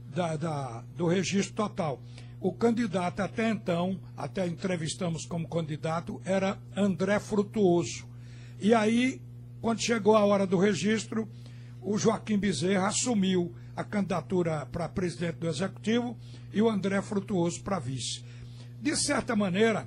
da, 0.10 0.36
da, 0.36 0.84
do 0.96 1.08
registro 1.08 1.54
total. 1.54 2.02
O 2.40 2.52
candidato 2.52 3.20
até 3.20 3.50
então, 3.50 4.00
até 4.16 4.48
entrevistamos 4.48 5.26
como 5.26 5.48
candidato, 5.48 6.22
era 6.26 6.60
André 6.76 7.20
Frutuoso. 7.20 8.08
E 8.60 8.74
aí 8.74 9.22
quando 9.68 9.82
chegou 9.82 10.16
a 10.16 10.24
hora 10.24 10.48
do 10.48 10.58
registro, 10.58 11.28
o 11.82 11.98
Joaquim 11.98 12.38
Bezerra 12.38 12.88
assumiu 12.88 13.54
a 13.76 13.84
candidatura 13.84 14.66
para 14.66 14.88
presidente 14.88 15.40
do 15.40 15.48
Executivo 15.50 16.18
e 16.54 16.62
o 16.62 16.70
André 16.70 17.02
Frutuoso 17.02 17.62
para 17.62 17.78
vice. 17.78 18.24
De 18.82 18.96
certa 18.96 19.36
maneira, 19.36 19.86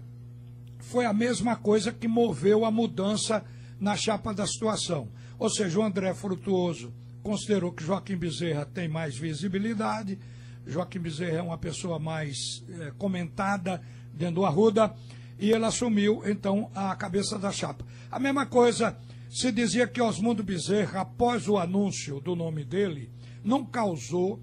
foi 0.80 1.06
a 1.06 1.14
mesma 1.14 1.56
coisa 1.56 1.90
que 1.90 2.06
moveu 2.06 2.66
a 2.66 2.70
mudança 2.70 3.42
na 3.80 3.96
chapa 3.96 4.34
da 4.34 4.46
situação. 4.46 5.08
Ou 5.38 5.48
seja, 5.48 5.78
o 5.78 5.82
André 5.82 6.12
Frutuoso 6.12 6.92
considerou 7.22 7.72
que 7.72 7.82
Joaquim 7.82 8.18
Bezerra 8.18 8.66
tem 8.66 8.86
mais 8.86 9.16
visibilidade, 9.16 10.18
Joaquim 10.66 10.98
Bezerra 10.98 11.38
é 11.38 11.42
uma 11.42 11.56
pessoa 11.56 11.98
mais 11.98 12.36
é, 12.68 12.92
comentada 12.98 13.80
dentro 14.12 14.34
do 14.34 14.44
Arruda, 14.44 14.94
e 15.38 15.50
ele 15.50 15.64
assumiu, 15.64 16.20
então, 16.26 16.70
a 16.74 16.94
cabeça 16.94 17.38
da 17.38 17.50
chapa. 17.50 17.82
A 18.10 18.18
mesma 18.18 18.44
coisa 18.44 18.94
se 19.30 19.52
dizia 19.52 19.86
que 19.86 20.02
Osmundo 20.02 20.42
Bezerra, 20.42 21.02
após 21.02 21.46
o 21.46 21.56
anúncio 21.56 22.20
do 22.20 22.34
nome 22.34 22.64
dele, 22.64 23.12
não 23.44 23.64
causou 23.64 24.40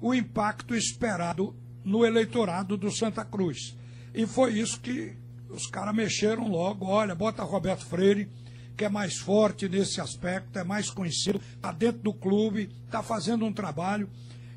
o 0.00 0.14
impacto 0.14 0.76
esperado 0.76 1.56
no 1.84 2.06
eleitorado 2.06 2.76
do 2.76 2.88
Santa 2.88 3.24
Cruz. 3.24 3.76
E 4.14 4.26
foi 4.28 4.52
isso 4.52 4.80
que 4.80 5.16
os 5.50 5.66
caras 5.66 5.92
mexeram 5.92 6.46
logo. 6.46 6.86
Olha, 6.86 7.16
bota 7.16 7.42
Roberto 7.42 7.84
Freire, 7.84 8.30
que 8.76 8.84
é 8.84 8.88
mais 8.88 9.16
forte 9.18 9.68
nesse 9.68 10.00
aspecto, 10.00 10.56
é 10.56 10.62
mais 10.62 10.88
conhecido, 10.88 11.40
está 11.56 11.72
dentro 11.72 12.02
do 12.02 12.14
clube, 12.14 12.70
está 12.84 13.02
fazendo 13.02 13.44
um 13.44 13.52
trabalho. 13.52 14.08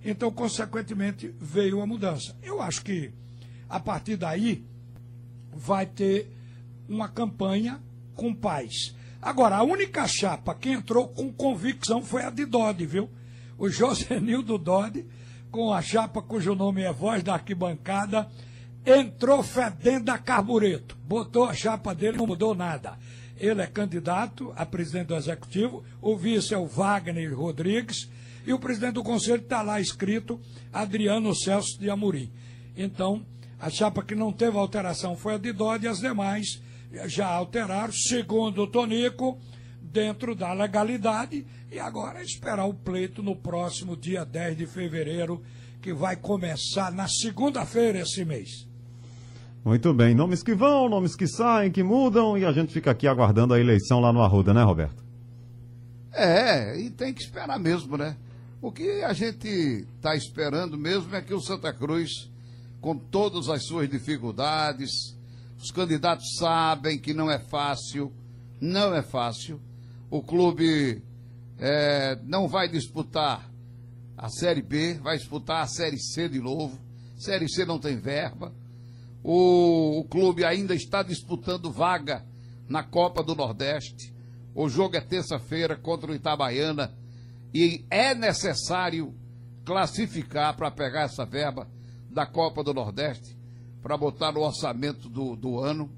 Então, 0.06 0.32
consequentemente, 0.32 1.34
veio 1.40 1.82
a 1.82 1.88
mudança. 1.88 2.38
Eu 2.44 2.62
acho 2.62 2.84
que, 2.84 3.12
a 3.68 3.80
partir 3.80 4.16
daí, 4.16 4.64
vai 5.52 5.88
ter 5.88 6.30
uma 6.88 7.10
campanha 7.10 7.82
com 8.14 8.32
paz. 8.32 8.96
Agora, 9.22 9.58
a 9.58 9.64
única 9.64 10.08
chapa 10.08 10.56
que 10.56 10.70
entrou 10.70 11.08
com 11.08 11.32
convicção 11.32 12.02
foi 12.02 12.24
a 12.24 12.32
de 12.32 12.46
Dodge, 12.46 12.86
viu? 12.88 13.10
O 13.58 13.70
Josenildo 13.70 14.58
Dodge, 14.58 15.06
com 15.52 15.72
a 15.72 15.82
chapa 15.82 16.22
cujo 16.22 16.56
nome 16.56 16.82
é 16.82 16.92
Voz 16.92 17.22
da 17.22 17.34
Arquibancada, 17.34 18.28
entrou 18.84 19.44
fedendo 19.44 20.10
a 20.10 20.18
carbureto. 20.18 20.98
Botou 21.04 21.46
a 21.46 21.54
chapa 21.54 21.94
dele, 21.94 22.18
não 22.18 22.26
mudou 22.26 22.56
nada. 22.56 22.98
Ele 23.38 23.62
é 23.62 23.68
candidato 23.68 24.52
a 24.56 24.66
presidente 24.66 25.08
do 25.08 25.16
Executivo, 25.16 25.84
o 26.02 26.18
vice 26.18 26.54
é 26.54 26.58
o 26.58 26.66
Wagner 26.66 27.38
Rodrigues, 27.38 28.10
e 28.46 28.54
o 28.54 28.60
presidente 28.60 28.94
do 28.94 29.04
Conselho 29.04 29.44
está 29.44 29.62
lá 29.62 29.80
escrito 29.80 30.40
Adriano 30.74 31.36
Celso 31.36 31.80
de 31.80 31.92
Amorim. 31.92 32.32
Então, 32.76 33.24
a 33.60 33.70
chapa 33.70 34.04
que 34.04 34.16
não 34.16 34.34
teve 34.34 34.58
alteração 34.58 35.16
foi 35.16 35.36
a 35.36 35.38
de 35.38 35.52
Dodge 35.54 35.86
e 35.86 35.90
as 35.90 36.00
demais 36.00 36.60
já 37.06 37.28
alteraram. 37.28 37.94
Segundo 37.94 38.64
o 38.64 38.68
Tonico, 38.68 39.40
dentro 39.82 40.36
da 40.36 40.54
legalidade 40.54 41.46
e 41.72 41.80
agora 41.80 42.20
é 42.20 42.24
esperar 42.24 42.66
o 42.66 42.74
pleito 42.74 43.24
no 43.24 43.34
próximo 43.34 43.96
dia 43.96 44.26
10 44.26 44.58
de 44.58 44.68
fevereiro, 44.68 45.42
que 45.82 45.94
vai 45.94 46.18
começar 46.18 46.92
na 46.92 47.08
segunda-feira 47.08 48.00
esse 48.00 48.26
mês. 48.26 48.68
Muito 49.64 49.94
bem, 49.94 50.14
nomes 50.14 50.44
que 50.44 50.54
vão, 50.54 50.90
nomes 50.90 51.16
que 51.16 51.28
saem, 51.28 51.72
que 51.72 51.82
mudam, 51.82 52.38
e 52.38 52.44
a 52.44 52.52
gente 52.52 52.74
fica 52.74 52.92
aqui 52.92 53.08
aguardando 53.08 53.54
a 53.54 53.60
eleição 53.60 54.00
lá 54.00 54.12
no 54.12 54.22
Arruda, 54.22 54.54
né, 54.54 54.64
Roberto? 54.64 55.02
É, 56.12 56.78
e 56.78 56.90
tem 56.90 57.14
que 57.14 57.22
esperar 57.22 57.58
mesmo, 57.58 57.96
né? 57.96 58.18
O 58.62 58.72
que 58.72 59.04
a 59.04 59.14
gente 59.14 59.48
está 59.96 60.14
esperando 60.16 60.78
mesmo 60.78 61.16
é 61.16 61.22
que 61.22 61.34
o 61.34 61.40
Santa 61.40 61.72
Cruz, 61.72 62.30
com 62.82 62.98
todas 62.98 63.48
as 63.48 63.64
suas 63.66 63.90
dificuldades, 63.90 65.16
os 65.62 65.70
candidatos 65.70 66.38
sabem 66.38 66.98
que 66.98 67.14
não 67.14 67.30
é 67.30 67.38
fácil, 67.38 68.12
não 68.60 68.96
é 68.96 69.04
fácil. 69.04 69.62
O 70.10 70.24
clube 70.24 71.04
é, 71.60 72.20
não 72.24 72.48
vai 72.48 72.68
disputar 72.68 73.48
a 74.18 74.28
Série 74.28 74.64
B, 74.64 74.96
vai 74.96 75.18
disputar 75.18 75.64
a 75.64 75.68
Série 75.68 76.00
C 76.00 76.28
de 76.28 76.40
novo. 76.40 76.80
Série 77.16 77.48
C 77.48 77.64
não 77.64 77.78
tem 77.78 78.00
verba. 78.00 78.52
O, 79.24 80.00
o 80.00 80.04
clube 80.06 80.44
ainda 80.44 80.74
está 80.74 81.04
disputando 81.04 81.72
vaga 81.72 82.26
na 82.68 82.82
Copa 82.82 83.22
do 83.22 83.36
Nordeste. 83.36 84.12
O 84.56 84.68
jogo 84.68 84.96
é 84.96 85.02
terça-feira 85.02 85.78
contra 85.78 86.12
o 86.12 86.16
Itabaiana 86.16 86.92
e 87.54 87.86
é 87.92 88.16
necessário 88.16 89.14
classificar 89.64 90.58
para 90.58 90.72
pegar 90.72 91.04
essa 91.04 91.24
verba 91.24 91.70
da 92.10 92.26
Copa 92.26 92.64
do 92.64 92.74
Nordeste 92.74 93.41
para 93.82 93.98
botar 93.98 94.32
no 94.32 94.42
orçamento 94.42 95.10
do, 95.10 95.36
do 95.36 95.60
ano. 95.60 95.90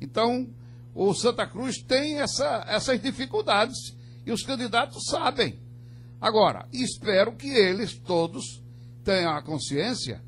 Então, 0.00 0.48
o 0.94 1.12
Santa 1.14 1.46
Cruz 1.46 1.76
tem 1.82 2.20
essa, 2.20 2.64
essas 2.68 3.00
dificuldades 3.00 3.94
e 4.24 4.32
os 4.32 4.42
candidatos 4.42 5.04
sabem. 5.10 5.58
Agora, 6.20 6.66
espero 6.72 7.32
que 7.32 7.48
eles 7.48 7.94
todos 7.98 8.62
tenham 9.04 9.32
a 9.32 9.42
consciência 9.42 10.22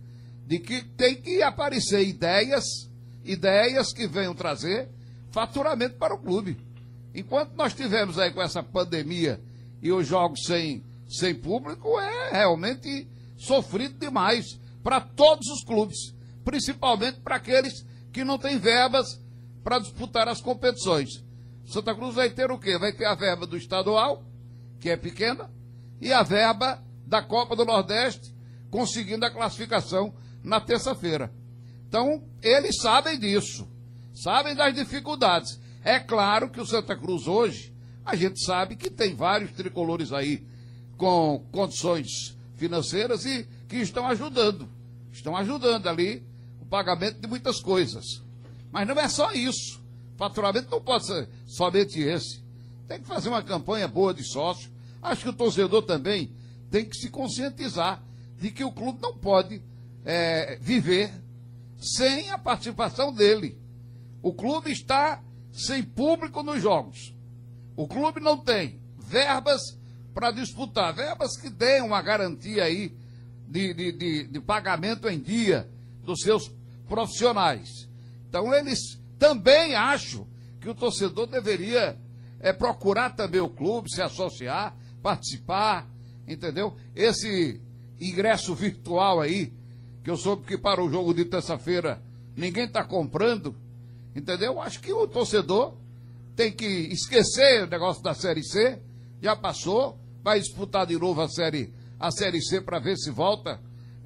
de 0.46 0.58
que 0.58 0.82
tem 0.82 1.16
que 1.16 1.42
aparecer 1.42 2.06
ideias, 2.06 2.64
ideias 3.24 3.92
que 3.92 4.06
venham 4.06 4.34
trazer 4.34 4.88
faturamento 5.30 5.96
para 5.96 6.14
o 6.14 6.18
clube. 6.18 6.58
Enquanto 7.14 7.54
nós 7.54 7.74
tivemos 7.74 8.18
aí 8.18 8.30
com 8.30 8.42
essa 8.42 8.62
pandemia 8.62 9.40
e 9.82 9.90
os 9.90 10.06
jogos 10.06 10.44
sem, 10.44 10.84
sem 11.08 11.34
público, 11.34 11.98
é 11.98 12.30
realmente 12.30 13.08
sofrido 13.36 13.98
demais 13.98 14.58
para 14.82 15.00
todos 15.00 15.46
os 15.48 15.64
clubes, 15.64 16.14
principalmente 16.44 17.20
para 17.20 17.36
aqueles 17.36 17.84
que 18.12 18.24
não 18.24 18.38
têm 18.38 18.58
verbas 18.58 19.20
para 19.62 19.78
disputar 19.78 20.28
as 20.28 20.40
competições. 20.40 21.22
Santa 21.66 21.94
Cruz 21.94 22.14
vai 22.14 22.30
ter 22.30 22.50
o 22.50 22.58
quê? 22.58 22.78
Vai 22.78 22.92
ter 22.92 23.04
a 23.04 23.14
verba 23.14 23.46
do 23.46 23.56
estadual, 23.56 24.24
que 24.80 24.88
é 24.88 24.96
pequena, 24.96 25.50
e 26.00 26.12
a 26.12 26.22
verba 26.22 26.82
da 27.06 27.22
Copa 27.22 27.54
do 27.54 27.64
Nordeste, 27.64 28.34
conseguindo 28.70 29.24
a 29.24 29.30
classificação 29.30 30.14
na 30.42 30.60
terça-feira. 30.60 31.32
Então, 31.86 32.22
eles 32.42 32.80
sabem 32.80 33.18
disso, 33.18 33.68
sabem 34.14 34.54
das 34.54 34.74
dificuldades. 34.74 35.60
É 35.82 35.98
claro 35.98 36.50
que 36.50 36.60
o 36.60 36.66
Santa 36.66 36.96
Cruz 36.96 37.26
hoje, 37.26 37.74
a 38.04 38.14
gente 38.16 38.42
sabe 38.44 38.76
que 38.76 38.90
tem 38.90 39.14
vários 39.14 39.52
tricolores 39.52 40.12
aí 40.12 40.46
com 40.96 41.46
condições 41.52 42.36
financeiras 42.56 43.24
e 43.24 43.46
que 43.68 43.76
estão 43.76 44.06
ajudando. 44.06 44.68
Estão 45.12 45.36
ajudando 45.36 45.86
ali 45.86 46.26
pagamento 46.68 47.20
de 47.20 47.26
muitas 47.26 47.60
coisas. 47.60 48.22
Mas 48.70 48.86
não 48.86 48.98
é 48.98 49.08
só 49.08 49.32
isso. 49.32 49.80
Faturamento 50.16 50.70
não 50.70 50.80
pode 50.80 51.06
ser 51.06 51.28
somente 51.46 52.00
esse. 52.00 52.42
Tem 52.86 53.00
que 53.00 53.06
fazer 53.06 53.28
uma 53.28 53.42
campanha 53.42 53.86
boa 53.86 54.12
de 54.12 54.24
sócio. 54.24 54.70
Acho 55.02 55.22
que 55.22 55.28
o 55.28 55.32
torcedor 55.32 55.82
também 55.82 56.32
tem 56.70 56.84
que 56.84 56.96
se 56.96 57.08
conscientizar 57.08 58.02
de 58.38 58.50
que 58.50 58.64
o 58.64 58.72
clube 58.72 59.00
não 59.00 59.16
pode 59.16 59.62
é, 60.04 60.58
viver 60.60 61.12
sem 61.78 62.30
a 62.30 62.38
participação 62.38 63.12
dele. 63.12 63.58
O 64.22 64.32
clube 64.32 64.70
está 64.70 65.22
sem 65.52 65.82
público 65.82 66.42
nos 66.42 66.60
jogos. 66.60 67.14
O 67.76 67.86
clube 67.86 68.20
não 68.20 68.36
tem 68.36 68.80
verbas 68.98 69.60
para 70.12 70.30
disputar, 70.32 70.92
verbas 70.94 71.36
que 71.40 71.48
deem 71.48 71.82
uma 71.82 72.02
garantia 72.02 72.64
aí 72.64 72.92
de, 73.46 73.72
de, 73.72 73.92
de, 73.92 74.26
de 74.26 74.40
pagamento 74.40 75.08
em 75.08 75.18
dia 75.18 75.68
dos 76.02 76.20
seus 76.20 76.50
profissionais. 76.88 77.88
Então 78.28 78.52
eles 78.54 78.98
também 79.18 79.74
acham 79.74 80.26
que 80.60 80.68
o 80.68 80.74
torcedor 80.74 81.26
deveria 81.26 81.98
é, 82.40 82.52
procurar 82.52 83.10
também 83.10 83.40
o 83.40 83.48
clube, 83.48 83.90
se 83.90 84.02
associar, 84.02 84.76
participar, 85.02 85.88
entendeu? 86.26 86.76
Esse 86.94 87.60
ingresso 88.00 88.54
virtual 88.54 89.20
aí, 89.20 89.52
que 90.02 90.10
eu 90.10 90.16
soube 90.16 90.46
que 90.46 90.56
para 90.56 90.82
o 90.82 90.90
jogo 90.90 91.12
de 91.12 91.24
terça-feira 91.24 92.02
ninguém 92.36 92.64
está 92.64 92.84
comprando, 92.84 93.54
entendeu? 94.14 94.60
Acho 94.60 94.80
que 94.80 94.92
o 94.92 95.06
torcedor 95.06 95.74
tem 96.36 96.52
que 96.52 96.64
esquecer 96.64 97.64
o 97.64 97.66
negócio 97.66 98.02
da 98.02 98.14
Série 98.14 98.44
C, 98.44 98.80
já 99.20 99.34
passou, 99.34 99.98
vai 100.22 100.38
disputar 100.38 100.86
de 100.86 100.96
novo 100.96 101.20
a 101.20 101.28
Série, 101.28 101.72
a 101.98 102.10
série 102.12 102.40
C 102.40 102.60
para 102.60 102.78
ver 102.78 102.96
se 102.96 103.10
volta 103.10 103.60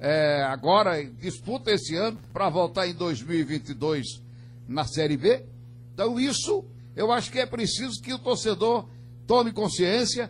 é, 0.05 0.43
agora, 0.43 1.01
disputa 1.01 1.71
esse 1.71 1.95
ano 1.95 2.19
para 2.33 2.49
voltar 2.49 2.85
em 2.85 2.93
2022 2.93 4.21
na 4.67 4.83
Série 4.83 5.15
B. 5.15 5.45
Então, 5.93 6.19
isso 6.19 6.65
eu 6.93 7.09
acho 7.09 7.31
que 7.31 7.39
é 7.39 7.45
preciso 7.45 8.01
que 8.01 8.13
o 8.13 8.19
torcedor 8.19 8.85
tome 9.25 9.53
consciência 9.53 10.29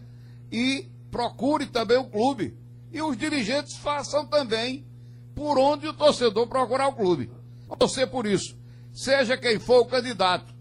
e 0.51 0.87
procure 1.09 1.65
também 1.65 1.97
o 1.97 2.05
clube. 2.05 2.55
E 2.91 3.01
os 3.01 3.17
dirigentes 3.17 3.75
façam 3.77 4.27
também 4.27 4.85
por 5.33 5.57
onde 5.57 5.87
o 5.87 5.93
torcedor 5.93 6.45
procurar 6.45 6.89
o 6.89 6.93
clube. 6.93 7.31
Torcer 7.79 8.07
por 8.07 8.27
isso. 8.27 8.55
Seja 8.93 9.35
quem 9.35 9.57
for 9.57 9.79
o 9.79 9.85
candidato. 9.85 10.53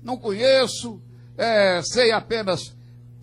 Não 0.00 0.16
conheço, 0.16 1.02
é, 1.36 1.82
sei 1.82 2.12
apenas 2.12 2.72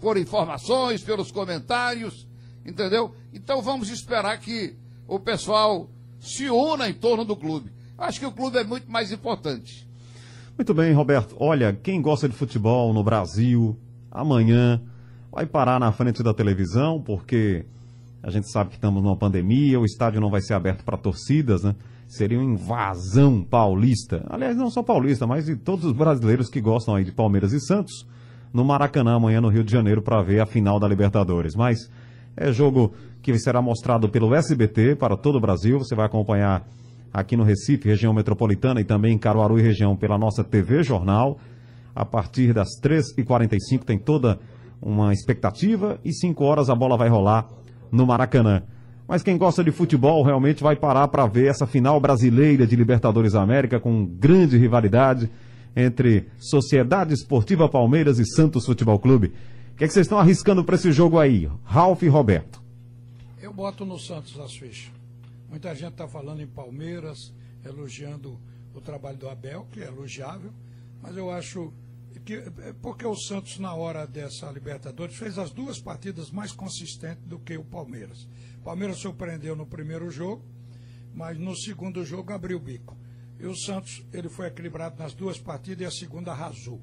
por 0.02 0.18
informações, 0.18 1.02
pelos 1.02 1.32
comentários, 1.32 2.28
entendeu? 2.66 3.16
Então 3.34 3.62
vamos 3.62 3.90
esperar 3.90 4.38
que 4.42 4.76
o 5.08 5.20
pessoal 5.20 5.90
se 6.20 6.50
una 6.50 6.90
em 6.90 6.94
torno 6.94 7.24
do 7.24 7.36
clube. 7.36 7.72
Acho 7.98 8.20
que 8.20 8.26
o 8.26 8.32
clube 8.32 8.58
é 8.58 8.64
muito 8.64 8.92
mais 8.92 9.12
importante. 9.12 9.88
Muito 10.58 10.74
bem, 10.74 10.94
Roberto. 10.94 11.36
Olha, 11.40 11.74
quem 11.74 12.02
gosta 12.02 12.28
de 12.28 12.36
futebol 12.36 12.94
no 12.94 13.04
Brasil, 13.04 13.78
amanhã 14.12 14.82
vai 15.32 15.46
parar 15.46 15.80
na 15.80 15.92
frente 15.92 16.24
da 16.24 16.34
televisão, 16.34 17.02
porque 17.02 17.66
a 18.22 18.30
gente 18.30 18.52
sabe 18.52 18.72
que 18.72 18.76
estamos 18.76 19.02
numa 19.04 19.16
pandemia, 19.16 19.80
o 19.80 19.86
estádio 19.86 20.20
não 20.20 20.30
vai 20.30 20.42
ser 20.42 20.54
aberto 20.54 20.84
para 20.84 20.98
torcidas, 20.98 21.64
né? 21.64 21.76
Seria 22.08 22.40
uma 22.40 22.54
invasão 22.54 23.44
paulista. 23.44 24.26
Aliás, 24.30 24.56
não 24.56 24.70
só 24.70 24.82
paulista, 24.82 25.28
mas 25.28 25.46
de 25.46 25.56
todos 25.56 25.86
os 25.86 25.94
brasileiros 25.94 26.50
que 26.50 26.62
gostam 26.62 26.96
aí 26.96 27.04
de 27.04 27.12
Palmeiras 27.12 27.54
e 27.54 27.60
Santos, 27.60 28.08
no 28.54 28.64
Maracanã 28.64 29.16
amanhã 29.16 29.42
no 29.42 29.50
Rio 29.50 29.64
de 29.64 29.72
Janeiro 29.72 30.02
para 30.02 30.22
ver 30.24 30.40
a 30.40 30.46
final 30.46 30.80
da 30.80 30.88
Libertadores. 30.88 31.54
Mas 31.56 31.90
é 32.38 32.52
jogo 32.54 32.94
que 33.22 33.38
será 33.40 33.62
mostrado 33.62 34.08
pelo 34.08 34.34
SBT 34.34 34.96
para 34.96 35.18
todo 35.18 35.38
o 35.38 35.42
Brasil. 35.42 35.80
Você 35.80 35.96
vai 35.96 36.06
acompanhar 36.06 36.66
aqui 37.12 37.36
no 37.36 37.44
Recife, 37.44 37.90
região 37.90 38.14
metropolitana, 38.14 38.80
e 38.80 38.84
também 38.84 39.16
em 39.16 39.18
Caruaru 39.18 39.60
e 39.60 39.62
região 39.62 39.96
pela 39.96 40.18
nossa 40.18 40.44
TV 40.44 40.84
Jornal. 40.84 41.40
A 41.96 42.06
partir 42.06 42.54
das 42.54 42.68
3h45 42.82 43.84
tem 43.84 43.98
toda 43.98 44.40
uma 44.80 45.12
expectativa 45.12 46.00
e 46.06 46.14
5 46.14 46.44
horas 46.44 46.70
a 46.70 46.76
bola 46.76 46.96
vai 46.96 47.10
rolar 47.10 47.48
no 47.92 48.06
Maracanã. 48.06 48.62
Mas 49.08 49.24
quem 49.24 49.38
gosta 49.38 49.64
de 49.64 49.72
futebol 49.72 50.24
realmente 50.24 50.62
vai 50.62 50.76
parar 50.76 51.08
para 51.08 51.26
ver 51.26 51.48
essa 51.48 51.66
final 51.66 52.00
brasileira 52.00 52.68
de 52.68 52.76
Libertadores 52.76 53.34
América 53.34 53.80
com 53.80 54.06
grande 54.06 54.58
rivalidade 54.58 55.30
entre 55.76 56.28
Sociedade 56.38 57.14
Esportiva 57.14 57.68
Palmeiras 57.70 58.20
e 58.20 58.26
Santos 58.26 58.66
Futebol 58.66 59.00
Clube. 59.00 59.32
Que, 59.78 59.84
é 59.84 59.88
que 59.88 59.94
vocês 59.94 60.08
estão 60.08 60.18
arriscando 60.18 60.64
para 60.64 60.74
esse 60.74 60.92
jogo 60.92 61.20
aí, 61.20 61.48
Ralf 61.64 62.02
e 62.02 62.08
Roberto? 62.08 62.64
Eu 63.40 63.54
boto 63.54 63.86
no 63.86 64.00
Santos 64.00 64.40
as 64.40 64.56
fichas. 64.56 64.92
Muita 65.48 65.76
gente 65.76 65.92
está 65.92 66.08
falando 66.08 66.42
em 66.42 66.48
Palmeiras, 66.48 67.32
elogiando 67.64 68.40
o 68.74 68.82
trabalho 68.82 69.20
do 69.20 69.30
Abel, 69.30 69.68
que 69.72 69.80
é 69.80 69.86
elogiável, 69.86 70.52
mas 71.00 71.16
eu 71.16 71.30
acho 71.30 71.72
que 72.26 72.34
é 72.34 72.74
porque 72.82 73.06
o 73.06 73.16
Santos 73.16 73.60
na 73.60 73.72
hora 73.76 74.08
dessa 74.08 74.50
Libertadores 74.50 75.16
fez 75.16 75.38
as 75.38 75.52
duas 75.52 75.80
partidas 75.80 76.32
mais 76.32 76.52
consistentes 76.52 77.24
do 77.26 77.38
que 77.38 77.56
o 77.56 77.64
Palmeiras. 77.64 78.28
O 78.60 78.64
Palmeiras 78.64 78.98
surpreendeu 78.98 79.56
no 79.56 79.68
primeiro 79.68 80.10
jogo, 80.10 80.44
mas 81.14 81.38
no 81.38 81.56
segundo 81.56 82.04
jogo 82.04 82.34
abriu 82.34 82.58
o 82.58 82.60
bico. 82.60 82.98
E 83.40 83.46
o 83.46 83.56
Santos 83.56 84.04
ele 84.12 84.28
foi 84.28 84.48
equilibrado 84.48 84.98
nas 84.98 85.14
duas 85.14 85.38
partidas 85.38 85.82
e 85.82 85.86
a 85.86 85.92
segunda 85.92 86.32
arrasou. 86.32 86.82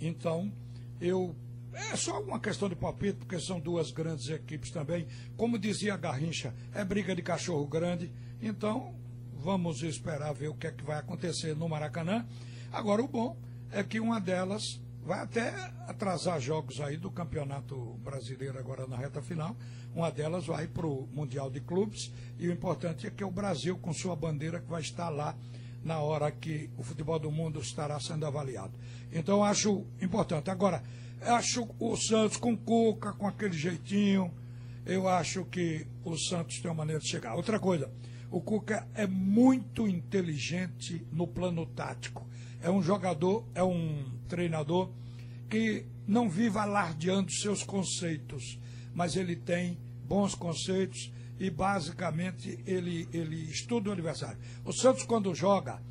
Então 0.00 0.52
eu 1.00 1.36
é 1.72 1.96
só 1.96 2.20
uma 2.20 2.38
questão 2.38 2.68
de 2.68 2.76
palpite, 2.76 3.18
porque 3.18 3.40
são 3.40 3.58
duas 3.58 3.90
grandes 3.90 4.28
equipes 4.28 4.70
também. 4.70 5.06
Como 5.36 5.58
dizia 5.58 5.96
Garrincha, 5.96 6.54
é 6.74 6.84
briga 6.84 7.14
de 7.14 7.22
cachorro 7.22 7.66
grande. 7.66 8.12
Então, 8.40 8.94
vamos 9.32 9.82
esperar 9.82 10.32
ver 10.32 10.48
o 10.48 10.54
que 10.54 10.66
é 10.66 10.72
que 10.72 10.84
vai 10.84 10.98
acontecer 10.98 11.56
no 11.56 11.68
Maracanã. 11.68 12.26
Agora, 12.70 13.02
o 13.02 13.08
bom 13.08 13.36
é 13.70 13.82
que 13.82 13.98
uma 13.98 14.20
delas 14.20 14.80
vai 15.04 15.20
até 15.20 15.48
atrasar 15.88 16.40
jogos 16.40 16.80
aí 16.80 16.96
do 16.96 17.10
Campeonato 17.10 17.76
Brasileiro 18.04 18.58
agora 18.58 18.86
na 18.86 18.96
reta 18.96 19.20
final. 19.20 19.56
Uma 19.94 20.10
delas 20.10 20.46
vai 20.46 20.66
para 20.66 20.86
o 20.86 21.08
Mundial 21.12 21.50
de 21.50 21.60
Clubes 21.60 22.12
e 22.38 22.48
o 22.48 22.52
importante 22.52 23.06
é 23.06 23.10
que 23.10 23.22
é 23.22 23.26
o 23.26 23.30
Brasil 23.30 23.76
com 23.78 23.92
sua 23.92 24.14
bandeira 24.14 24.60
que 24.60 24.70
vai 24.70 24.80
estar 24.80 25.08
lá 25.08 25.36
na 25.82 25.98
hora 25.98 26.30
que 26.30 26.70
o 26.78 26.82
futebol 26.82 27.18
do 27.18 27.30
mundo 27.30 27.60
estará 27.60 27.98
sendo 27.98 28.24
avaliado. 28.24 28.72
Então 29.12 29.42
acho 29.42 29.84
importante. 30.00 30.50
Agora, 30.50 30.82
acho 31.24 31.68
o 31.78 31.96
Santos 31.96 32.36
com 32.36 32.56
Cuca, 32.56 33.12
com 33.12 33.26
aquele 33.26 33.56
jeitinho, 33.56 34.32
eu 34.84 35.08
acho 35.08 35.44
que 35.44 35.86
o 36.04 36.16
Santos 36.16 36.60
tem 36.60 36.70
uma 36.70 36.78
maneira 36.78 37.00
de 37.00 37.08
chegar. 37.08 37.34
Outra 37.34 37.58
coisa, 37.58 37.90
o 38.30 38.40
Cuca 38.40 38.88
é 38.94 39.06
muito 39.06 39.86
inteligente 39.86 41.06
no 41.12 41.26
plano 41.26 41.66
tático. 41.66 42.26
É 42.60 42.70
um 42.70 42.82
jogador, 42.82 43.46
é 43.54 43.62
um 43.62 44.04
treinador 44.28 44.90
que 45.48 45.84
não 46.06 46.28
vive 46.28 46.58
alardeando 46.58 47.30
seus 47.30 47.62
conceitos, 47.62 48.58
mas 48.94 49.16
ele 49.16 49.36
tem 49.36 49.78
bons 50.04 50.34
conceitos 50.34 51.12
e 51.38 51.50
basicamente 51.50 52.58
ele, 52.66 53.08
ele 53.12 53.36
estuda 53.50 53.90
o 53.90 53.92
adversário. 53.92 54.38
O 54.64 54.72
Santos, 54.72 55.04
quando 55.04 55.34
joga, 55.34 55.82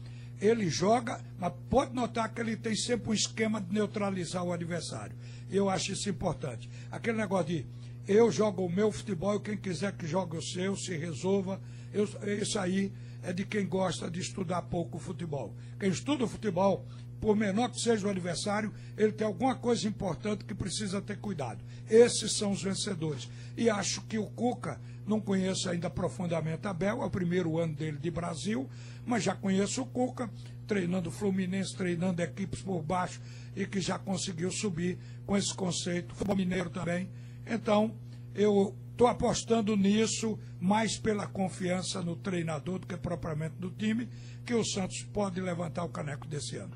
ele 0.41 0.69
joga, 0.69 1.21
mas 1.38 1.54
pode 1.69 1.93
notar 1.93 2.34
que 2.34 2.41
ele 2.41 2.58
tem 2.58 2.75
sempre 2.75 3.12
um 3.12 3.13
esquema 3.13 3.62
de 3.62 3.71
neutralizar 3.71 4.43
o 4.43 4.51
adversário. 4.51 5.15
Eu 5.49 5.69
acho 5.69 5.91
isso 5.91 6.10
importante. 6.10 6.67
Aquele 6.89 7.17
negócio 7.17 7.45
de 7.47 7.65
eu 8.08 8.32
jogo 8.32 8.65
o 8.65 8.69
meu 8.69 8.91
futebol 8.91 9.36
e 9.36 9.39
quem 9.39 9.56
quiser 9.56 9.91
que 9.91 10.08
jogue 10.08 10.36
o 10.36 10.41
seu, 10.41 10.75
se 10.75 10.97
resolva. 10.97 11.62
Eu, 11.93 12.10
isso 12.41 12.58
aí 12.58 12.91
é 13.21 13.32
de 13.32 13.45
quem 13.45 13.67
gosta 13.67 14.10
de 14.10 14.19
estudar 14.19 14.63
pouco 14.63 14.97
o 14.97 14.99
futebol. 14.99 15.54
Quem 15.80 15.89
estuda 15.89 16.23
o 16.23 16.27
futebol, 16.27 16.86
por 17.19 17.36
menor 17.36 17.69
que 17.69 17.80
seja 17.80 18.08
o 18.08 18.10
adversário, 18.10 18.73
ele 18.97 19.12
tem 19.12 19.27
alguma 19.27 19.54
coisa 19.56 19.88
importante 19.88 20.43
que 20.43 20.56
precisa 20.56 20.99
ter 20.99 21.19
cuidado. 21.19 21.63
Esses 21.88 22.36
são 22.36 22.51
os 22.51 22.63
vencedores. 22.63 23.30
E 23.56 23.69
acho 23.69 24.01
que 24.01 24.17
o 24.17 24.25
Cuca, 24.25 24.82
não 25.06 25.19
conheço 25.19 25.69
ainda 25.69 25.89
profundamente 25.89 26.67
a 26.67 26.73
Bel, 26.73 27.04
é 27.04 27.06
o 27.06 27.10
primeiro 27.10 27.60
ano 27.60 27.75
dele 27.75 27.97
de 27.97 28.10
Brasil, 28.10 28.67
mas 29.06 29.24
já 29.24 29.36
conheço 29.36 29.82
o 29.82 29.86
Cuca, 29.86 30.30
treinando 30.68 31.10
o 31.10 31.12
Fluminense, 31.12 31.76
treinando 31.76 32.22
equipes 32.22 32.62
por 32.62 32.82
baixo 32.82 33.22
e 33.56 33.66
que 33.66 33.82
já 33.82 34.00
conseguiu 34.00 34.52
subir 34.52 34.98
com 35.26 35.36
esse 35.36 35.54
conceito. 35.54 36.14
Futebol 36.14 36.36
mineiro 36.36 36.70
também. 36.70 37.10
Então, 37.46 37.94
eu 38.34 38.76
estou 38.92 39.08
apostando 39.08 39.76
nisso 39.76 40.38
mais 40.60 40.98
pela 40.98 41.28
confiança 41.28 42.02
no 42.02 42.16
treinador 42.16 42.80
do 42.80 42.88
que 42.88 42.96
propriamente 42.96 43.56
do 43.56 43.72
time, 43.72 44.08
que 44.46 44.54
o 44.54 44.64
Santos 44.64 45.02
pode 45.12 45.42
levantar 45.42 45.84
o 45.84 45.90
caneco 45.90 46.28
desse 46.28 46.56
ano. 46.56 46.76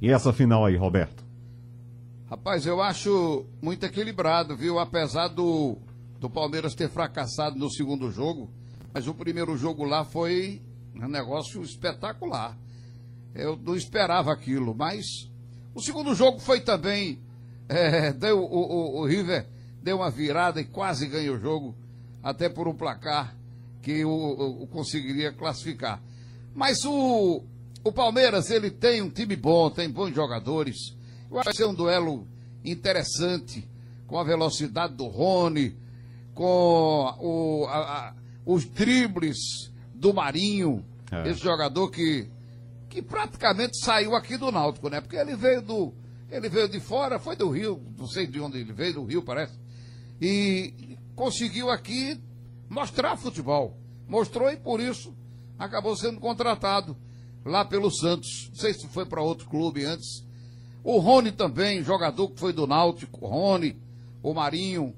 E 0.00 0.10
essa 0.10 0.32
final 0.32 0.64
aí, 0.64 0.76
Roberto? 0.76 1.26
Rapaz, 2.30 2.64
eu 2.66 2.80
acho 2.80 3.46
muito 3.60 3.84
equilibrado, 3.84 4.56
viu? 4.56 4.78
Apesar 4.78 5.28
do, 5.28 5.78
do 6.20 6.30
Palmeiras 6.30 6.74
ter 6.74 6.88
fracassado 6.88 7.58
no 7.58 7.70
segundo 7.70 8.10
jogo, 8.10 8.50
mas 8.92 9.08
o 9.08 9.14
primeiro 9.14 9.56
jogo 9.56 9.84
lá 9.84 10.04
foi 10.04 10.62
um 10.94 11.08
negócio 11.08 11.62
espetacular. 11.62 12.56
Eu 13.34 13.56
não 13.56 13.76
esperava 13.76 14.32
aquilo, 14.32 14.74
mas 14.74 15.30
o 15.74 15.80
segundo 15.80 16.14
jogo 16.14 16.38
foi 16.38 16.60
também. 16.60 17.20
É, 17.68 18.12
deu, 18.12 18.38
o, 18.38 18.44
o, 18.44 19.00
o 19.00 19.06
River 19.06 19.46
deu 19.82 19.98
uma 19.98 20.10
virada 20.10 20.60
e 20.60 20.64
quase 20.64 21.06
ganhou 21.06 21.36
o 21.36 21.40
jogo, 21.40 21.76
até 22.22 22.48
por 22.48 22.66
um 22.66 22.74
placar 22.74 23.36
que 23.82 24.04
o, 24.04 24.62
o 24.62 24.66
conseguiria 24.66 25.32
classificar. 25.32 26.02
Mas 26.54 26.84
o, 26.84 27.42
o 27.84 27.92
Palmeiras, 27.92 28.50
ele 28.50 28.70
tem 28.70 29.00
um 29.00 29.10
time 29.10 29.36
bom, 29.36 29.70
tem 29.70 29.88
bons 29.88 30.14
jogadores. 30.14 30.96
Eu 31.30 31.38
acho 31.38 31.50
que 31.50 31.54
vai 31.54 31.54
ser 31.54 31.66
um 31.66 31.74
duelo 31.74 32.26
interessante, 32.64 33.68
com 34.06 34.18
a 34.18 34.24
velocidade 34.24 34.94
do 34.94 35.06
Rony, 35.06 35.76
com 36.34 37.14
o, 37.20 37.66
a, 37.66 37.78
a, 38.08 38.14
os 38.44 38.64
dribles 38.64 39.67
do 39.98 40.14
Marinho, 40.14 40.84
é. 41.10 41.30
esse 41.30 41.40
jogador 41.40 41.90
que, 41.90 42.28
que 42.88 43.02
praticamente 43.02 43.78
saiu 43.78 44.14
aqui 44.14 44.36
do 44.36 44.52
Náutico, 44.52 44.88
né? 44.88 45.00
Porque 45.00 45.16
ele 45.16 45.36
veio 45.36 45.60
do. 45.62 45.92
Ele 46.30 46.48
veio 46.48 46.68
de 46.68 46.78
fora, 46.78 47.18
foi 47.18 47.36
do 47.36 47.48
Rio, 47.48 47.82
não 47.98 48.06
sei 48.06 48.26
de 48.26 48.38
onde 48.38 48.58
ele 48.58 48.72
veio, 48.72 48.94
do 48.94 49.04
Rio, 49.04 49.22
parece 49.22 49.54
e 50.20 50.96
conseguiu 51.14 51.70
aqui 51.70 52.18
mostrar 52.68 53.16
futebol. 53.16 53.76
Mostrou 54.08 54.50
e 54.50 54.56
por 54.56 54.80
isso 54.80 55.14
acabou 55.58 55.94
sendo 55.96 56.18
contratado 56.18 56.96
lá 57.44 57.64
pelo 57.64 57.90
Santos. 57.90 58.48
Não 58.50 58.60
sei 58.60 58.74
se 58.74 58.86
foi 58.88 59.06
para 59.06 59.22
outro 59.22 59.48
clube 59.48 59.84
antes. 59.84 60.26
O 60.82 60.98
Rony 60.98 61.32
também, 61.32 61.82
jogador 61.82 62.28
que 62.28 62.40
foi 62.40 62.52
do 62.52 62.66
Náutico, 62.66 63.24
o 63.24 63.28
Rony, 63.28 63.76
o 64.22 64.32
Marinho, 64.32 64.94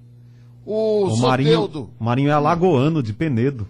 o, 0.64 1.04
o 1.06 1.16
Marinho, 1.18 1.90
Marinho 1.98 2.30
é 2.30 2.32
alagoano 2.32 3.02
de 3.02 3.12
Penedo. 3.12 3.66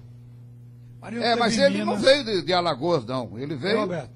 Marinho 1.00 1.22
é, 1.22 1.34
mas 1.36 1.56
ele 1.56 1.78
Minas. 1.78 1.86
não 1.86 1.96
veio 1.96 2.24
de, 2.24 2.42
de, 2.42 2.52
Alagoas, 2.52 3.04
não. 3.06 3.38
Ele 3.38 3.54
veio 3.54 3.80
Roberto, 3.80 4.10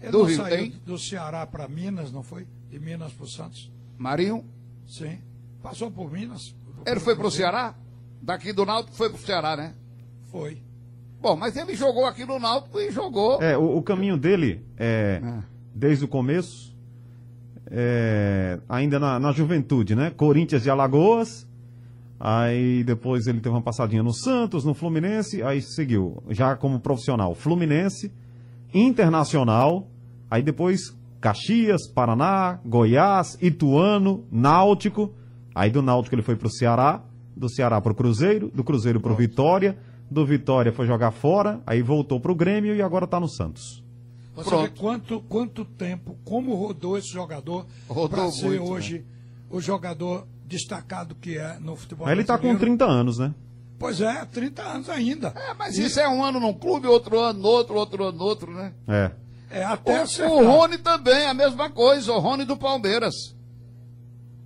ele 0.00 0.10
do 0.12 0.22
Rio. 0.22 0.44
Tem? 0.44 0.70
do 0.86 0.98
Ceará 0.98 1.46
para 1.46 1.68
Minas, 1.68 2.10
não 2.10 2.22
foi? 2.22 2.46
De 2.70 2.78
Minas 2.78 3.12
para 3.12 3.24
o 3.24 3.28
Santos. 3.28 3.70
Marinho? 3.98 4.44
Sim. 4.86 5.18
Passou 5.62 5.90
por 5.90 6.10
Minas. 6.10 6.54
Ele 6.86 7.00
foi 7.00 7.14
pro 7.14 7.30
Ceará? 7.30 7.74
Daqui 8.22 8.52
do 8.52 8.64
Náutico 8.64 8.96
foi 8.96 9.10
pro 9.10 9.20
Ceará, 9.20 9.56
né? 9.56 9.74
Foi. 10.30 10.62
Bom, 11.20 11.36
mas 11.36 11.56
ele 11.56 11.74
jogou 11.74 12.06
aqui 12.06 12.24
no 12.24 12.38
Náutico 12.38 12.80
e 12.80 12.90
jogou. 12.90 13.42
É, 13.42 13.56
o, 13.56 13.76
o 13.76 13.82
caminho 13.82 14.16
dele 14.16 14.64
é, 14.78 15.20
é, 15.22 15.42
desde 15.74 16.04
o 16.04 16.08
começo, 16.08 16.74
é, 17.70 18.58
ainda 18.68 18.98
na, 18.98 19.20
na 19.20 19.32
juventude, 19.32 19.94
né? 19.94 20.10
Corinthians 20.10 20.62
de 20.62 20.70
Alagoas, 20.70 21.46
aí 22.20 22.84
depois 22.84 23.26
ele 23.26 23.40
teve 23.40 23.54
uma 23.54 23.62
passadinha 23.62 24.02
no 24.02 24.12
Santos, 24.12 24.64
no 24.64 24.74
Fluminense, 24.74 25.42
aí 25.42 25.60
seguiu, 25.62 26.22
já 26.28 26.54
como 26.54 26.78
profissional, 26.78 27.34
Fluminense, 27.34 28.12
Internacional, 28.72 29.88
aí 30.30 30.42
depois 30.42 30.96
Caxias, 31.20 31.88
Paraná, 31.88 32.60
Goiás, 32.64 33.36
Ituano, 33.40 34.24
Náutico, 34.30 35.14
Aí 35.54 35.70
do 35.70 35.82
Náutico 35.82 36.14
ele 36.14 36.22
foi 36.22 36.36
pro 36.36 36.50
Ceará, 36.50 37.02
do 37.36 37.48
Ceará 37.48 37.80
pro 37.80 37.94
Cruzeiro, 37.94 38.50
do 38.54 38.62
Cruzeiro 38.62 39.00
pro 39.00 39.14
Vitória, 39.14 39.76
do 40.10 40.24
Vitória 40.24 40.72
foi 40.72 40.86
jogar 40.86 41.10
fora, 41.10 41.60
aí 41.66 41.82
voltou 41.82 42.20
pro 42.20 42.34
Grêmio 42.34 42.74
e 42.74 42.82
agora 42.82 43.06
tá 43.06 43.18
no 43.18 43.28
Santos. 43.28 43.82
Você 44.34 44.48
Pronto. 44.48 44.62
vê 44.62 44.80
quanto, 44.80 45.20
quanto 45.22 45.64
tempo, 45.64 46.16
como 46.24 46.54
rodou 46.54 46.96
esse 46.96 47.08
jogador 47.08 47.66
para 48.08 48.30
ser 48.30 48.58
muito, 48.58 48.64
hoje 48.64 48.98
né? 48.98 49.04
o 49.50 49.60
jogador 49.60 50.26
destacado 50.50 51.14
que 51.14 51.38
é 51.38 51.58
no 51.60 51.76
futebol 51.76 52.08
Ele 52.10 52.24
tá 52.24 52.36
com 52.36 52.54
30 52.56 52.84
anos, 52.84 53.18
né? 53.18 53.32
Pois 53.78 54.00
é, 54.00 54.24
30 54.26 54.62
anos 54.62 54.90
ainda. 54.90 55.28
É, 55.28 55.54
mas 55.54 55.78
e... 55.78 55.84
isso 55.84 56.00
é 56.00 56.08
um 56.08 56.22
ano 56.22 56.40
num 56.40 56.52
clube, 56.52 56.86
outro 56.86 57.18
ano 57.18 57.38
no 57.38 57.48
outro, 57.48 57.74
outro 57.76 58.04
ano 58.04 58.18
no 58.18 58.24
outro, 58.24 58.52
né? 58.52 58.74
É. 58.86 59.10
É, 59.50 59.64
até 59.64 60.04
o, 60.04 60.30
o 60.30 60.46
Rony 60.46 60.78
também, 60.78 61.26
a 61.26 61.34
mesma 61.34 61.70
coisa, 61.70 62.12
o 62.12 62.18
Rony 62.18 62.44
do 62.44 62.56
Palmeiras. 62.56 63.14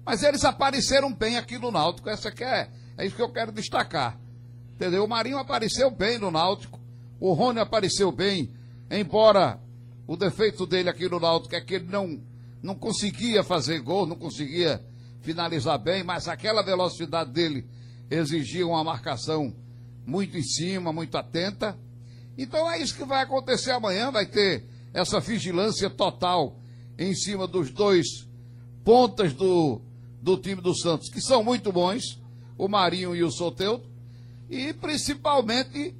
Mas 0.04 0.22
eles 0.22 0.44
apareceram 0.44 1.12
bem 1.12 1.36
aqui 1.36 1.58
no 1.58 1.70
Náutico. 1.70 2.08
Essa 2.08 2.30
que 2.30 2.44
é, 2.44 2.68
é 2.96 3.06
isso 3.06 3.16
que 3.16 3.22
eu 3.22 3.32
quero 3.32 3.50
destacar. 3.50 4.18
Entendeu? 4.74 5.04
O 5.04 5.08
Marinho 5.08 5.38
apareceu 5.38 5.90
bem 5.90 6.18
no 6.18 6.30
Náutico. 6.30 6.78
O 7.18 7.32
Rony 7.32 7.60
apareceu 7.60 8.12
bem, 8.12 8.52
embora 8.90 9.58
o 10.06 10.16
defeito 10.16 10.66
dele 10.66 10.90
aqui 10.90 11.08
no 11.08 11.18
Náutico 11.18 11.54
é 11.54 11.60
que 11.60 11.74
ele 11.74 11.86
não, 11.86 12.20
não 12.62 12.74
conseguia 12.74 13.42
fazer 13.42 13.80
gol, 13.80 14.06
não 14.06 14.16
conseguia 14.16 14.80
finalizar 15.24 15.78
bem, 15.78 16.04
mas 16.04 16.28
aquela 16.28 16.62
velocidade 16.62 17.30
dele 17.32 17.66
exigia 18.10 18.66
uma 18.66 18.84
marcação 18.84 19.54
muito 20.06 20.36
em 20.36 20.42
cima, 20.42 20.92
muito 20.92 21.16
atenta. 21.16 21.76
Então 22.36 22.70
é 22.70 22.78
isso 22.78 22.94
que 22.94 23.04
vai 23.04 23.22
acontecer 23.22 23.70
amanhã, 23.70 24.10
vai 24.10 24.26
ter 24.26 24.64
essa 24.92 25.18
vigilância 25.18 25.88
total 25.88 26.58
em 26.98 27.14
cima 27.14 27.46
dos 27.46 27.70
dois 27.70 28.28
pontas 28.84 29.32
do, 29.32 29.80
do 30.20 30.36
time 30.36 30.60
do 30.60 30.74
Santos, 30.76 31.08
que 31.08 31.20
são 31.20 31.42
muito 31.42 31.72
bons, 31.72 32.22
o 32.58 32.68
Marinho 32.68 33.16
e 33.16 33.24
o 33.24 33.30
Soteudo, 33.30 33.84
e 34.50 34.74
principalmente 34.74 35.94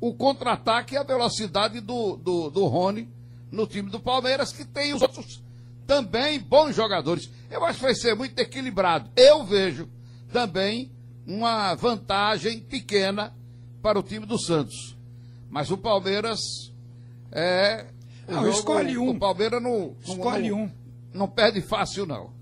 o 0.00 0.14
contra-ataque 0.14 0.94
e 0.94 0.96
a 0.96 1.02
velocidade 1.02 1.80
do, 1.80 2.16
do, 2.16 2.48
do 2.48 2.66
Rony 2.66 3.08
no 3.50 3.66
time 3.66 3.90
do 3.90 3.98
Palmeiras, 3.98 4.52
que 4.52 4.64
tem 4.64 4.94
os 4.94 5.02
outros 5.02 5.42
também 5.86 6.38
bons 6.38 6.76
jogadores. 6.76 7.28
Eu 7.50 7.64
acho 7.64 7.78
que 7.78 7.84
vai 7.84 7.94
ser 7.94 8.14
muito 8.14 8.38
equilibrado. 8.38 9.10
Eu 9.16 9.44
vejo 9.44 9.88
também 10.32 10.90
uma 11.26 11.74
vantagem 11.74 12.60
pequena 12.60 13.34
para 13.82 13.98
o 13.98 14.02
time 14.02 14.26
do 14.26 14.38
Santos. 14.38 14.96
Mas 15.48 15.70
o 15.70 15.78
Palmeiras 15.78 16.40
é. 17.32 17.86
Não, 18.26 18.42
jogo, 18.44 18.48
escolhe 18.48 18.98
um. 18.98 19.10
O 19.10 19.18
Palmeiras 19.18 19.62
não. 19.62 19.96
Escolhe 20.00 20.50
não, 20.50 20.64
um. 20.64 20.72
Não 21.14 21.28
perde 21.28 21.60
fácil, 21.62 22.06
não. 22.06 22.32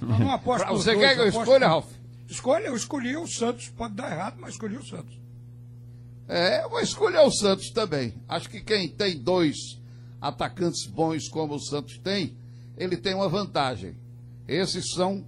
Eu 0.00 0.18
não 0.18 0.32
aposto 0.32 0.66
Você 0.68 0.96
quer 0.96 1.14
que 1.14 1.20
eu 1.20 1.28
escolha, 1.28 1.66
Ralf? 1.66 1.86
Escolha, 2.28 2.66
eu 2.66 2.76
escolhi 2.76 3.16
o 3.16 3.26
Santos. 3.26 3.68
Pode 3.68 3.94
dar 3.94 4.12
errado, 4.12 4.36
mas 4.38 4.50
escolhi 4.50 4.76
o 4.76 4.84
Santos. 4.84 5.18
É, 6.28 6.62
eu 6.62 6.70
vou 6.70 6.80
escolher 6.80 7.20
o 7.20 7.30
Santos 7.30 7.70
também. 7.70 8.14
Acho 8.28 8.48
que 8.50 8.60
quem 8.60 8.88
tem 8.88 9.16
dois 9.16 9.80
atacantes 10.20 10.86
bons 10.86 11.28
como 11.28 11.54
o 11.54 11.60
Santos 11.60 11.98
tem, 11.98 12.36
ele 12.76 12.96
tem 12.96 13.14
uma 13.14 13.28
vantagem. 13.28 13.96
Esses 14.48 14.92
são 14.94 15.24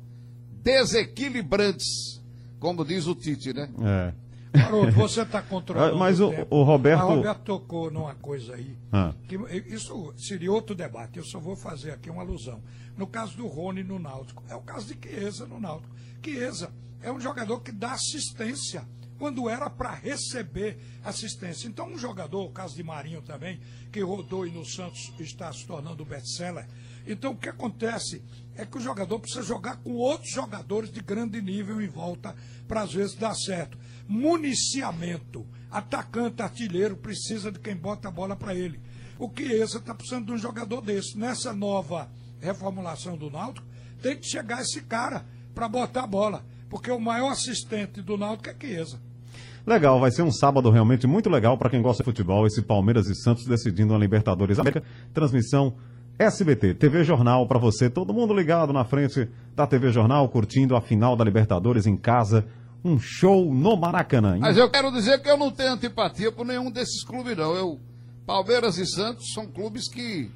desequilibrantes, 0.62 2.20
como 2.58 2.84
diz 2.84 3.06
o 3.06 3.14
Tite, 3.14 3.52
né? 3.52 3.68
É. 3.82 4.60
Haroldo, 4.62 4.90
você 4.92 5.22
está 5.22 5.40
controlando. 5.40 5.96
Mas 5.96 6.18
o- 6.20 6.30
tempo. 6.30 6.56
o 6.56 6.62
Roberto- 6.64 7.00
Mas 7.02 7.08
o 7.10 7.14
Roberto 7.16 7.42
tocou 7.42 7.90
numa 7.90 8.14
coisa 8.16 8.54
aí. 8.56 8.76
Ah. 8.90 9.14
Que 9.28 9.36
isso 9.72 10.12
seria 10.16 10.50
outro 10.50 10.74
debate. 10.74 11.18
Eu 11.18 11.24
só 11.24 11.38
vou 11.38 11.54
fazer 11.54 11.92
aqui 11.92 12.10
uma 12.10 12.22
alusão. 12.22 12.60
No 12.96 13.06
caso 13.06 13.36
do 13.36 13.46
Rony 13.46 13.84
no 13.84 13.98
Náutico, 14.00 14.42
é 14.48 14.56
o 14.56 14.60
caso 14.60 14.92
de 14.92 15.08
Chiesa 15.08 15.46
no 15.46 15.60
Náutico. 15.60 15.94
Chiesa 16.24 16.72
é 17.00 17.12
um 17.12 17.20
jogador 17.20 17.60
que 17.60 17.70
dá 17.70 17.92
assistência 17.92 18.82
quando 19.18 19.48
era 19.48 19.70
para 19.70 19.94
receber 19.94 20.78
assistência. 21.04 21.68
Então, 21.68 21.86
um 21.88 21.96
jogador, 21.98 22.42
o 22.44 22.50
caso 22.50 22.74
de 22.74 22.82
Marinho 22.82 23.22
também, 23.22 23.60
que 23.92 24.00
rodou 24.00 24.46
e 24.46 24.50
no 24.50 24.64
Santos 24.64 25.12
está 25.20 25.52
se 25.52 25.64
tornando 25.66 26.04
best-seller. 26.04 26.66
Então, 27.06 27.32
o 27.32 27.36
que 27.36 27.48
acontece 27.48 28.20
é 28.56 28.64
que 28.64 28.76
o 28.76 28.80
jogador 28.80 29.18
precisa 29.18 29.42
jogar 29.42 29.76
com 29.76 29.94
outros 29.94 30.30
jogadores 30.30 30.90
de 30.90 31.00
grande 31.00 31.40
nível 31.40 31.80
em 31.80 31.88
volta 31.88 32.34
para 32.68 32.82
às 32.82 32.92
vezes 32.92 33.14
dar 33.14 33.34
certo. 33.34 33.78
Municiamento, 34.08 35.46
atacante, 35.70 36.42
artilheiro, 36.42 36.96
precisa 36.96 37.50
de 37.50 37.58
quem 37.58 37.76
bota 37.76 38.08
a 38.08 38.10
bola 38.10 38.36
para 38.36 38.54
ele. 38.54 38.80
O 39.18 39.30
Chiesa 39.34 39.78
está 39.78 39.94
precisando 39.94 40.26
de 40.26 40.32
um 40.32 40.38
jogador 40.38 40.80
desse. 40.80 41.16
Nessa 41.18 41.52
nova 41.52 42.10
reformulação 42.40 43.16
do 43.16 43.30
Náutico, 43.30 43.66
tem 44.02 44.16
que 44.16 44.26
chegar 44.26 44.62
esse 44.62 44.80
cara 44.82 45.24
para 45.54 45.68
botar 45.68 46.04
a 46.04 46.06
bola. 46.06 46.44
Porque 46.68 46.90
o 46.90 46.98
maior 46.98 47.30
assistente 47.30 48.00
do 48.00 48.16
Náutico 48.16 48.48
é 48.50 48.56
Chiesa. 48.58 49.00
Legal, 49.66 50.00
vai 50.00 50.10
ser 50.10 50.22
um 50.22 50.32
sábado 50.32 50.70
realmente 50.70 51.06
muito 51.06 51.28
legal 51.28 51.58
para 51.58 51.68
quem 51.68 51.82
gosta 51.82 52.02
de 52.02 52.06
futebol. 52.06 52.46
Esse 52.46 52.62
Palmeiras 52.62 53.08
e 53.08 53.14
Santos 53.14 53.44
decidindo 53.46 53.94
a 53.94 53.98
Libertadores 53.98 54.58
América. 54.58 54.82
Transmissão 55.12 55.74
SBT, 56.20 56.74
TV 56.74 57.02
Jornal 57.02 57.48
para 57.48 57.58
você, 57.58 57.88
todo 57.88 58.12
mundo 58.12 58.34
ligado 58.34 58.74
na 58.74 58.84
frente 58.84 59.26
da 59.56 59.66
TV 59.66 59.90
Jornal, 59.90 60.28
curtindo 60.28 60.76
a 60.76 60.80
final 60.82 61.16
da 61.16 61.24
Libertadores 61.24 61.86
em 61.86 61.96
casa. 61.96 62.46
Um 62.84 62.98
show 62.98 63.54
no 63.54 63.74
Maracanã. 63.74 64.36
Mas 64.38 64.58
eu 64.58 64.68
quero 64.68 64.92
dizer 64.92 65.22
que 65.22 65.30
eu 65.30 65.38
não 65.38 65.50
tenho 65.50 65.72
antipatia 65.72 66.30
por 66.30 66.44
nenhum 66.44 66.70
desses 66.70 67.02
clubes, 67.04 67.34
não. 67.34 67.54
Eu, 67.54 67.80
Palmeiras 68.26 68.76
e 68.76 68.84
Santos 68.84 69.32
são 69.32 69.46
clubes 69.46 69.88
que 69.88 70.30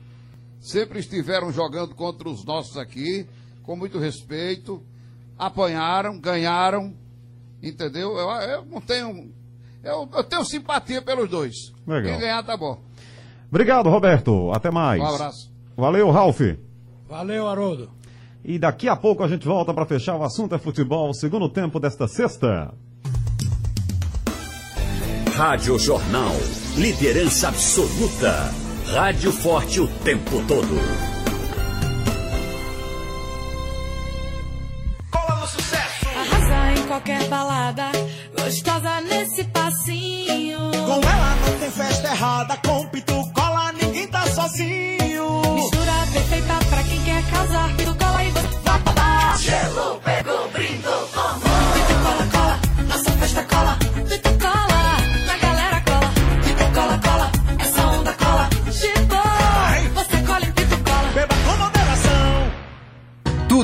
sempre 0.58 1.00
estiveram 1.00 1.52
jogando 1.52 1.94
contra 1.94 2.30
os 2.30 2.46
nossos 2.46 2.78
aqui, 2.78 3.26
com 3.62 3.76
muito 3.76 3.98
respeito, 3.98 4.82
apanharam, 5.38 6.18
ganharam, 6.18 6.94
entendeu? 7.62 8.16
Eu, 8.16 8.30
eu 8.30 8.64
não 8.64 8.80
tenho. 8.80 9.30
Eu, 9.82 10.08
eu 10.14 10.24
tenho 10.24 10.46
simpatia 10.46 11.02
pelos 11.02 11.28
dois. 11.28 11.54
Legal. 11.86 12.10
Quem 12.10 12.20
ganhar 12.20 12.42
tá 12.42 12.56
bom. 12.56 12.80
Obrigado, 13.50 13.90
Roberto. 13.90 14.50
Até 14.50 14.70
mais. 14.70 15.02
Um 15.02 15.06
abraço. 15.06 15.53
Valeu, 15.76 16.10
Ralf. 16.10 16.40
Valeu, 17.08 17.48
Haroldo. 17.48 17.90
E 18.44 18.58
daqui 18.58 18.88
a 18.88 18.96
pouco 18.96 19.22
a 19.22 19.28
gente 19.28 19.46
volta 19.46 19.72
para 19.72 19.86
fechar 19.86 20.16
o 20.16 20.22
assunto 20.22 20.54
é 20.54 20.58
futebol, 20.58 21.12
segundo 21.14 21.48
tempo 21.48 21.80
desta 21.80 22.06
sexta. 22.06 22.72
Rádio 25.34 25.78
Jornal. 25.78 26.34
Liderança 26.76 27.48
absoluta. 27.48 28.52
Rádio 28.92 29.32
forte 29.32 29.80
o 29.80 29.88
tempo 29.88 30.42
todo. 30.46 30.74
Cola 35.10 35.40
no 35.40 35.46
sucesso. 35.46 36.08
Arrasa 36.08 36.80
em 36.80 36.86
qualquer 36.86 37.28
balada, 37.28 37.90
gostosa 38.38 39.00
nesse 39.00 39.44
passinho. 39.44 40.58
Com 40.58 41.08
ela 41.08 41.36
não 41.46 41.58
tem 41.58 41.70
festa 41.70 42.08
errada. 42.08 42.56
Com 42.58 42.86
pitu 42.88 43.14
cola, 43.32 43.43
ninguém 43.43 43.43
tá 43.43 43.43
sozinho. 44.44 45.42
Mistura 45.54 46.06
perfeita 46.12 46.58
pra 46.68 46.82
quem 46.82 47.02
quer 47.02 47.22
casar. 47.30 47.76
Pitu 47.76 47.94
cola 47.94 48.24
e 48.24 48.30
você. 48.30 48.54
Gelo, 49.38 50.00
pegou, 50.04 50.48
brindou, 50.50 51.08
tomou. 51.08 51.53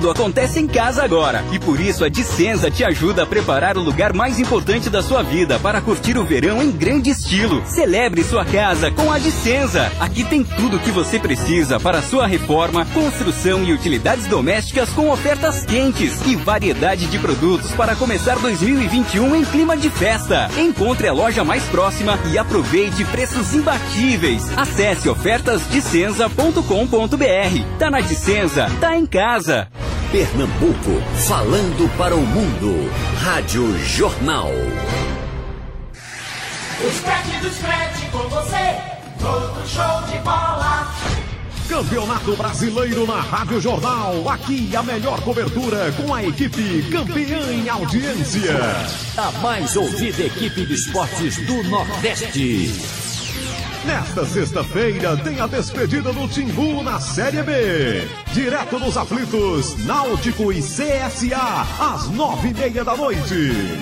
Tudo 0.01 0.12
acontece 0.12 0.59
em 0.59 0.66
casa 0.66 1.05
agora 1.05 1.44
e 1.53 1.59
por 1.59 1.78
isso 1.78 2.07
a 2.07 2.09
Dicenza 2.09 2.70
te 2.70 2.82
ajuda 2.82 3.24
a 3.24 3.26
preparar 3.26 3.76
o 3.76 3.82
lugar 3.82 4.14
mais 4.14 4.38
importante 4.38 4.88
da 4.88 5.03
sua 5.03 5.22
vida 5.22 5.59
para 5.59 5.82
curtir 5.82 6.16
o 6.16 6.24
verão 6.24 6.62
em 6.62 6.70
grande 6.70 7.11
estilo. 7.11 7.62
Celebre 7.66 8.24
sua 8.24 8.42
casa 8.42 8.90
com 8.90 9.12
a 9.12 9.18
Dicenza. 9.18 9.92
Aqui 10.01 10.24
tem 10.24 10.42
tudo 10.42 10.78
o 10.78 10.80
que 10.80 10.90
você 10.90 11.18
precisa 11.18 11.78
para 11.78 12.01
sua 12.01 12.26
reforma, 12.26 12.86
construção 12.94 13.62
e 13.62 13.74
utilidades 13.74 14.26
domésticas 14.26 14.88
com 14.88 15.11
ofertas 15.11 15.66
quentes 15.66 16.18
e 16.24 16.34
variedade 16.34 17.05
de 17.05 17.18
produtos 17.18 17.70
para 17.72 17.94
começar 17.94 18.38
2021 18.38 19.36
em 19.36 19.44
clima 19.44 19.76
de 19.76 19.90
festa. 19.90 20.48
Encontre 20.57 21.09
a 21.09 21.12
loja 21.12 21.44
mais 21.44 21.64
próxima 21.64 22.18
e 22.32 22.38
aproveite 22.38 23.05
preços 23.05 23.53
imbatíveis. 23.53 24.51
Acesse 24.57 25.11
ofertasdicenza.com.br. 25.11 27.78
Tá 27.78 27.90
na 27.90 28.01
Dicenza, 28.01 28.66
tá 28.80 28.96
em 28.96 29.05
casa. 29.05 29.68
Pernambuco, 30.11 31.01
falando 31.29 31.89
para 31.97 32.17
o 32.17 32.21
mundo. 32.21 32.91
Rádio 33.21 33.79
Jornal. 33.79 34.51
O 36.81 36.91
scratch 36.91 37.41
do 37.41 37.49
scratch 37.49 38.11
com 38.11 38.29
você. 38.29 38.77
Todo 39.21 39.69
show 39.69 40.03
de 40.11 40.19
bola. 40.25 40.93
Campeonato 41.69 42.35
Brasileiro 42.35 43.07
na 43.07 43.21
Rádio 43.21 43.61
Jornal. 43.61 44.29
Aqui 44.29 44.75
a 44.75 44.83
melhor 44.83 45.21
cobertura 45.21 45.93
com 45.93 46.13
a 46.13 46.25
equipe 46.25 46.91
campeã 46.91 47.53
em 47.53 47.69
audiência. 47.69 48.59
A 49.17 49.31
mais 49.39 49.77
ouvida 49.77 50.25
equipe 50.25 50.67
de 50.67 50.75
esportes 50.75 51.37
do 51.47 51.63
Nordeste. 51.63 52.99
Nesta 53.85 54.26
sexta-feira 54.26 55.16
tem 55.16 55.41
a 55.41 55.47
despedida 55.47 56.12
do 56.12 56.28
Timbu 56.28 56.83
na 56.83 57.01
Série 57.01 57.43
B. 57.43 58.07
Direto 58.33 58.78
dos 58.78 58.97
aflitos, 58.97 59.85
Náutico 59.87 60.53
e 60.53 60.61
CSA, 60.61 61.66
às 61.78 62.09
nove 62.11 62.49
e 62.49 62.55
meia 62.55 62.85
da 62.85 62.95
noite. 62.95 63.78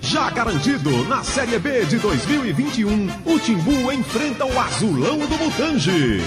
Já 0.00 0.30
garantido 0.30 1.04
na 1.04 1.22
Série 1.22 1.58
B 1.60 1.84
de 1.84 1.98
2021, 1.98 3.08
o 3.24 3.38
Timbu 3.38 3.92
enfrenta 3.92 4.44
o 4.44 4.58
Azulão 4.58 5.18
do 5.18 5.38
Mutange. 5.38 6.20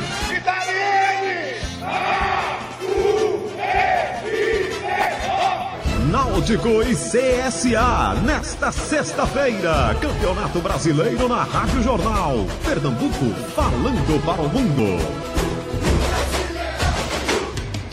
Náutico 6.32 6.82
e 6.82 6.96
CSA, 6.96 8.14
nesta 8.26 8.72
sexta-feira, 8.72 9.94
Campeonato 10.00 10.60
Brasileiro 10.62 11.28
na 11.28 11.44
Rádio 11.44 11.84
Jornal. 11.84 12.48
Pernambuco, 12.64 13.26
falando 13.54 14.26
para 14.26 14.42
o 14.42 14.48
mundo. 14.48 14.98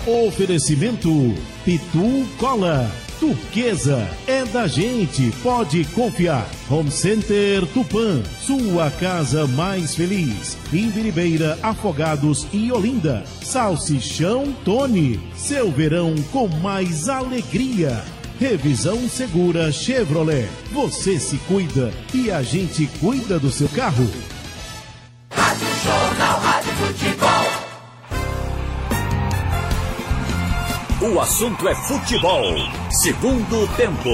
Oferecimento 0.06 1.34
Pitu 1.64 2.28
Cola. 2.38 2.88
Turquesa 3.18 4.08
é 4.28 4.44
da 4.44 4.68
gente, 4.68 5.32
pode 5.42 5.84
confiar. 5.86 6.48
Home 6.70 6.92
Center 6.92 7.66
Tupã, 7.66 8.22
sua 8.40 8.88
casa 8.88 9.48
mais 9.48 9.96
feliz. 9.96 10.56
Imbiribeira, 10.72 11.58
Afogados 11.60 12.46
e 12.52 12.70
Olinda. 12.70 13.24
Salsichão 13.42 14.52
Tony, 14.64 15.18
seu 15.34 15.72
verão 15.72 16.14
com 16.30 16.46
mais 16.46 17.08
alegria. 17.08 18.00
Revisão 18.38 19.08
Segura 19.08 19.72
Chevrolet. 19.72 20.48
Você 20.70 21.18
se 21.18 21.36
cuida 21.38 21.92
e 22.14 22.30
a 22.30 22.40
gente 22.40 22.86
cuida 23.00 23.36
do 23.36 23.50
seu 23.50 23.68
carro. 23.70 24.08
O 31.00 31.20
assunto 31.20 31.68
é 31.68 31.74
futebol. 31.74 32.54
Segundo 33.02 33.66
tempo. 33.76 34.08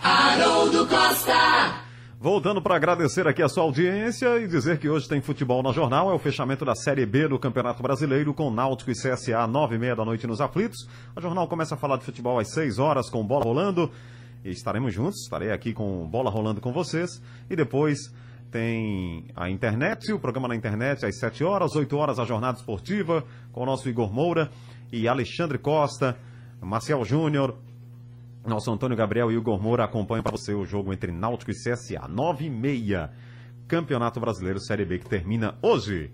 Haroldo 0.00 0.86
Costa. 0.86 1.79
Voltando 2.22 2.60
para 2.60 2.76
agradecer 2.76 3.26
aqui 3.26 3.42
a 3.42 3.48
sua 3.48 3.62
audiência 3.62 4.38
e 4.38 4.46
dizer 4.46 4.78
que 4.78 4.90
hoje 4.90 5.08
tem 5.08 5.22
futebol 5.22 5.62
na 5.62 5.72
jornal, 5.72 6.10
é 6.10 6.14
o 6.14 6.18
fechamento 6.18 6.66
da 6.66 6.74
Série 6.74 7.06
B 7.06 7.26
do 7.26 7.38
Campeonato 7.38 7.82
Brasileiro 7.82 8.34
com 8.34 8.50
Náutico 8.50 8.90
e 8.90 8.94
CSA, 8.94 9.46
nove 9.46 9.76
e 9.76 9.78
meia 9.78 9.96
da 9.96 10.04
noite 10.04 10.26
nos 10.26 10.38
aflitos. 10.38 10.86
A 11.16 11.20
jornal 11.22 11.48
começa 11.48 11.76
a 11.76 11.78
falar 11.78 11.96
de 11.96 12.04
futebol 12.04 12.38
às 12.38 12.52
seis 12.52 12.78
horas 12.78 13.08
com 13.08 13.26
bola 13.26 13.44
rolando 13.44 13.90
e 14.44 14.50
estaremos 14.50 14.92
juntos, 14.92 15.22
estarei 15.22 15.50
aqui 15.50 15.72
com 15.72 16.06
bola 16.06 16.30
rolando 16.30 16.60
com 16.60 16.74
vocês 16.74 17.22
e 17.48 17.56
depois 17.56 18.12
tem 18.50 19.24
a 19.34 19.48
internet, 19.48 20.12
o 20.12 20.18
programa 20.18 20.46
na 20.46 20.54
internet 20.54 21.06
às 21.06 21.18
sete 21.18 21.42
horas, 21.42 21.74
oito 21.74 21.96
horas 21.96 22.18
a 22.18 22.26
jornada 22.26 22.58
esportiva 22.58 23.24
com 23.50 23.62
o 23.62 23.66
nosso 23.66 23.88
Igor 23.88 24.12
Moura 24.12 24.50
e 24.92 25.08
Alexandre 25.08 25.56
Costa, 25.56 26.18
Marcial 26.60 27.02
Júnior, 27.02 27.56
nosso 28.46 28.72
Antônio 28.72 28.96
Gabriel 28.96 29.30
e 29.30 29.34
Igor 29.36 29.60
Moura 29.60 29.84
acompanham 29.84 30.22
para 30.22 30.32
você 30.32 30.54
o 30.54 30.64
jogo 30.64 30.92
entre 30.92 31.12
Náutico 31.12 31.50
e 31.50 31.54
CSA. 31.54 32.08
9 32.08 32.46
e 32.46 32.50
meia. 32.50 33.10
Campeonato 33.68 34.18
Brasileiro 34.18 34.58
Série 34.58 34.84
B 34.84 34.98
que 34.98 35.08
termina 35.08 35.54
hoje. 35.62 36.10